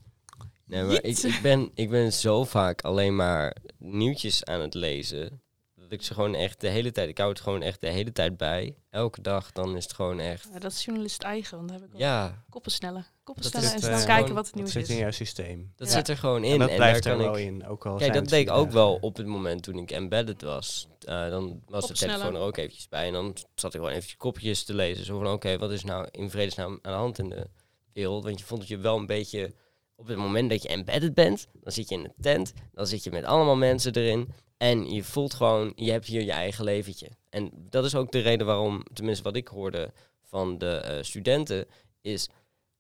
Nee, 0.66 0.84
maar 0.84 1.04
ik, 1.04 1.18
ik, 1.18 1.40
ben, 1.42 1.72
ik 1.74 1.90
ben 1.90 2.14
zo 2.14 2.44
vaak 2.44 2.82
alleen 2.82 3.16
maar 3.16 3.56
nieuwtjes 3.78 4.46
aan 4.46 4.62
het 4.62 4.74
lezen. 4.74 5.42
Dat 5.90 6.00
ik 6.00 6.06
ze 6.06 6.14
gewoon 6.14 6.36
echt 6.36 6.62
de 6.62 6.68
hele 6.68 6.92
tijd... 6.92 7.10
Ik 7.10 7.18
hou 7.18 7.30
het 7.30 7.40
gewoon 7.40 7.62
echt 7.62 7.82
de 7.82 7.88
hele 7.88 8.12
tijd 8.12 8.38
bij. 8.38 8.76
Elke 8.90 9.22
dag, 9.22 9.52
dan 9.52 9.76
is 9.76 9.84
het 9.84 9.94
gewoon 9.94 10.20
echt... 10.20 10.50
Ja, 10.54 10.60
dat 10.60 10.72
is 10.72 10.86
journalist 10.86 11.22
eigen, 11.22 11.58
want 11.58 11.70
dan 11.70 11.80
heb 11.82 11.90
ik 11.90 11.98
Ja, 11.98 12.44
koppen 12.50 12.72
snellen. 12.72 13.06
Koppen 13.24 13.44
Dat 13.44 13.52
snellen 13.52 13.68
is 13.70 13.74
en 13.76 13.88
snel 13.88 14.00
eh, 14.00 14.06
kijken 14.06 14.34
wat 14.34 14.46
het 14.46 14.54
Dat 14.54 14.64
nieuws 14.64 14.72
zit 14.72 14.82
is. 14.84 14.90
in 14.90 14.98
jouw 14.98 15.12
systeem. 15.12 15.74
dat 15.76 15.88
Ja. 15.88 15.94
zit 15.94 16.08
er 16.08 16.18
gewoon 16.18 16.44
in. 16.44 16.52
En 16.54 16.60
dat 16.60 16.76
blijft 16.76 17.04
daar 17.04 17.14
er 17.14 17.20
kan 17.20 17.28
wel 17.32 17.38
ik, 17.42 17.46
in. 17.48 17.68
Ook 17.68 17.86
al 17.86 17.96
Kijk, 17.96 18.14
dat 18.14 18.28
deed 18.30 18.48
ik 18.48 18.54
ook 18.54 18.72
wel 18.72 18.98
op 19.02 19.18
het 19.18 19.26
moment 19.26 19.64
toen 19.64 19.78
ik 19.78 19.92
embedded 19.92 20.42
was. 20.42 20.88
Eh, 21.00 21.30
dan 21.30 21.62
was 21.68 21.88
de 21.88 21.94
telefoon 21.94 22.36
er 22.36 22.42
ook 22.42 22.58
eventjes 22.58 22.88
bij. 22.88 23.08
En 23.08 23.14
dan 23.14 23.36
zat 23.56 23.74
ik 23.74 23.80
gewoon 23.80 23.96
eventjes 23.96 24.18
kopjes 24.18 24.64
te 24.64 24.74
lezen. 24.74 25.06
Zo 25.06 25.18
van, 25.18 25.32
oké, 25.32 25.58
wat 25.58 25.72
is 25.72 25.84
nou 25.84 26.08
in 26.12 26.30
vredesnaam 26.30 26.80
aan 26.82 26.92
de 26.92 26.98
hand 26.98 27.20
in 27.20 27.30
de 27.30 27.48
wereld? 27.94 28.24
Want 28.24 28.40
je 28.40 28.46
vond 28.46 28.60
het 28.60 28.70
je 28.70 28.78
wel 28.78 28.98
een 28.98 29.06
beetje... 29.06 29.54
Op 29.96 30.08
het 30.08 30.18
moment 30.18 30.50
dat 30.50 30.62
je 30.62 30.68
embedded 30.70 31.14
bent, 31.14 31.48
dan 31.54 31.72
zit 31.74 31.90
je 31.90 31.96
in 31.96 32.04
een 32.04 32.14
tent. 32.22 32.54
Dan 32.74 32.88
zit 32.88 33.04
je 33.04 33.12
met 33.12 33.24
allemaal 33.24 33.56
mensen 33.56 33.96
erin. 33.96 34.34
En 34.60 34.90
je 34.90 35.04
voelt 35.04 35.34
gewoon, 35.34 35.72
je 35.76 35.92
hebt 35.92 36.06
hier 36.06 36.22
je 36.22 36.32
eigen 36.32 36.64
leventje. 36.64 37.10
En 37.30 37.52
dat 37.54 37.86
is 37.86 37.96
ook 37.96 38.12
de 38.12 38.20
reden 38.20 38.46
waarom, 38.46 38.84
tenminste 38.94 39.24
wat 39.24 39.36
ik 39.36 39.48
hoorde 39.48 39.92
van 40.22 40.58
de 40.58 40.76
eh, 40.76 41.04
studenten, 41.04 41.66
is... 42.02 42.30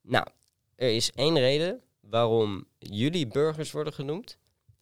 Nou, 0.01 0.25
er 0.75 0.95
is 0.95 1.11
één 1.11 1.39
reden 1.39 1.81
waarom 1.99 2.65
jullie 2.77 3.27
burgers 3.27 3.71
worden 3.71 3.93
genoemd 3.93 4.37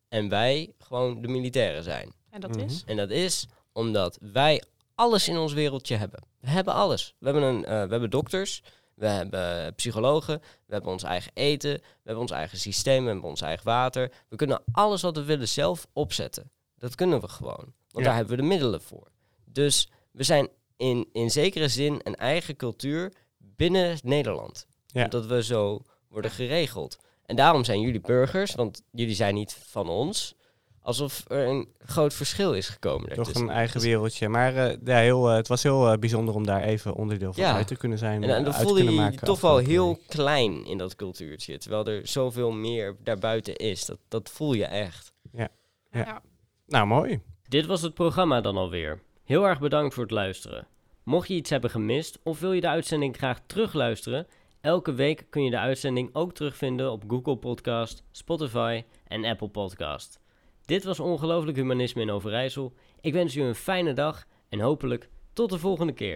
en 0.09 0.29
wij 0.29 0.73
gewoon 0.79 1.21
de 1.21 1.27
militairen 1.27 1.83
zijn. 1.83 2.13
En 2.29 2.41
dat 2.41 2.55
is? 2.55 2.83
En 2.85 2.97
dat 2.97 3.09
is 3.09 3.47
omdat 3.71 4.17
wij 4.21 4.63
alles 4.95 5.27
in 5.27 5.37
ons 5.37 5.53
wereldje 5.53 5.95
hebben. 5.95 6.19
We 6.39 6.49
hebben 6.49 6.73
alles. 6.73 7.15
We 7.19 7.25
hebben, 7.25 7.43
een, 7.43 7.65
eh, 7.65 7.71
we 7.71 7.91
hebben 7.91 8.09
dokters, 8.09 8.63
we 8.93 9.07
hebben 9.07 9.75
psychologen, 9.75 10.39
we 10.39 10.73
hebben 10.73 10.91
ons 10.91 11.03
eigen 11.03 11.31
eten, 11.33 11.73
we 11.73 12.01
hebben 12.03 12.21
ons 12.21 12.31
eigen 12.31 12.57
systeem, 12.57 13.03
we 13.03 13.09
hebben 13.09 13.29
ons 13.29 13.41
eigen 13.41 13.65
water. 13.65 14.11
We 14.29 14.35
kunnen 14.35 14.63
alles 14.71 15.01
wat 15.01 15.15
we 15.15 15.23
willen 15.23 15.47
zelf 15.47 15.87
opzetten. 15.93 16.51
Dat 16.77 16.95
kunnen 16.95 17.21
we 17.21 17.27
gewoon. 17.27 17.55
Want 17.65 17.73
Ja. 17.91 18.03
daar 18.03 18.15
hebben 18.15 18.35
we 18.35 18.41
de 18.41 18.47
middelen 18.47 18.81
voor. 18.81 19.07
Dus 19.45 19.89
we 20.11 20.23
zijn 20.23 20.47
in, 20.77 21.09
in 21.11 21.31
zekere 21.31 21.67
zin 21.67 21.99
een 22.03 22.15
eigen 22.15 22.55
cultuur 22.55 23.13
binnen 23.37 23.97
Nederland. 24.03 24.67
Ja. 24.87 25.03
Omdat 25.03 25.25
we 25.25 25.43
zo 25.43 25.81
worden 26.09 26.31
geregeld. 26.31 26.97
En 27.25 27.35
daarom 27.35 27.63
zijn 27.63 27.81
jullie 27.81 28.01
burgers, 28.01 28.55
want 28.55 28.81
jullie 28.91 29.15
zijn 29.15 29.33
niet 29.35 29.53
van 29.53 29.89
ons. 29.89 30.35
alsof 30.81 31.23
er 31.27 31.47
een 31.47 31.67
groot 31.79 32.13
verschil 32.13 32.53
is 32.53 32.69
gekomen. 32.69 33.13
Toch 33.13 33.33
een 33.33 33.49
eigen 33.49 33.81
wereldje. 33.81 34.29
Maar 34.29 34.55
eh, 34.55 34.77
ja, 34.83 34.97
heel, 34.97 35.29
eh, 35.29 35.35
het 35.35 35.47
was 35.47 35.63
heel 35.63 35.91
eh, 35.91 35.97
bijzonder 35.97 36.35
om 36.35 36.45
daar 36.45 36.63
even 36.63 36.93
onderdeel 36.93 37.33
van 37.33 37.43
Ja. 37.43 37.53
uit 37.55 37.67
te 37.67 37.75
kunnen 37.75 37.97
zijn. 37.97 38.23
En, 38.23 38.29
eh, 38.29 38.35
en 38.35 38.43
dan 38.43 38.53
voelde 38.53 38.83
je 38.83 38.91
je 38.91 39.11
toch 39.17 39.41
wel 39.41 39.57
heel 39.57 39.99
klein 40.07 40.65
in 40.65 40.77
dat 40.77 40.95
cultuurtje. 40.95 41.57
Terwijl 41.57 41.85
er 41.85 42.07
zoveel 42.07 42.51
meer 42.51 42.95
daarbuiten 43.03 43.55
is. 43.55 43.85
Dat, 43.85 43.97
dat 44.07 44.29
voel 44.29 44.53
je 44.53 44.65
echt. 44.65 45.11
Ja. 45.31 45.49
Ja. 45.91 46.21
Nou, 46.67 46.87
mooi. 46.87 47.21
Dit 47.47 47.65
was 47.65 47.81
het 47.81 47.93
programma 47.93 48.41
dan 48.41 48.57
alweer. 48.57 49.01
Heel 49.23 49.47
erg 49.47 49.59
bedankt 49.59 49.93
voor 49.93 50.03
het 50.03 50.11
luisteren. 50.11 50.67
Mocht 51.03 51.27
je 51.27 51.33
iets 51.33 51.49
hebben 51.49 51.69
gemist 51.69 52.19
of 52.23 52.39
wil 52.39 52.53
je 52.53 52.61
de 52.61 52.67
uitzending 52.67 53.17
graag 53.17 53.39
terugluisteren, 53.45 54.27
elke 54.61 54.93
week 54.93 55.25
kun 55.29 55.43
je 55.43 55.49
de 55.49 55.59
uitzending 55.59 56.09
ook 56.13 56.33
terugvinden 56.33 56.91
op 56.91 57.03
Google 57.07 57.37
Podcast, 57.37 58.03
Spotify 58.11 58.83
en 59.07 59.25
Apple 59.25 59.47
Podcast. 59.47 60.19
Dit 60.65 60.83
was 60.83 60.99
Ongelooflijk 60.99 61.57
Humanisme 61.57 62.01
in 62.01 62.11
Overijssel. 62.11 62.73
Ik 63.01 63.13
wens 63.13 63.35
u 63.35 63.41
een 63.41 63.55
fijne 63.55 63.93
dag 63.93 64.25
en 64.49 64.59
hopelijk 64.59 65.09
tot 65.33 65.49
de 65.49 65.59
volgende 65.59 65.93
keer. 65.93 66.15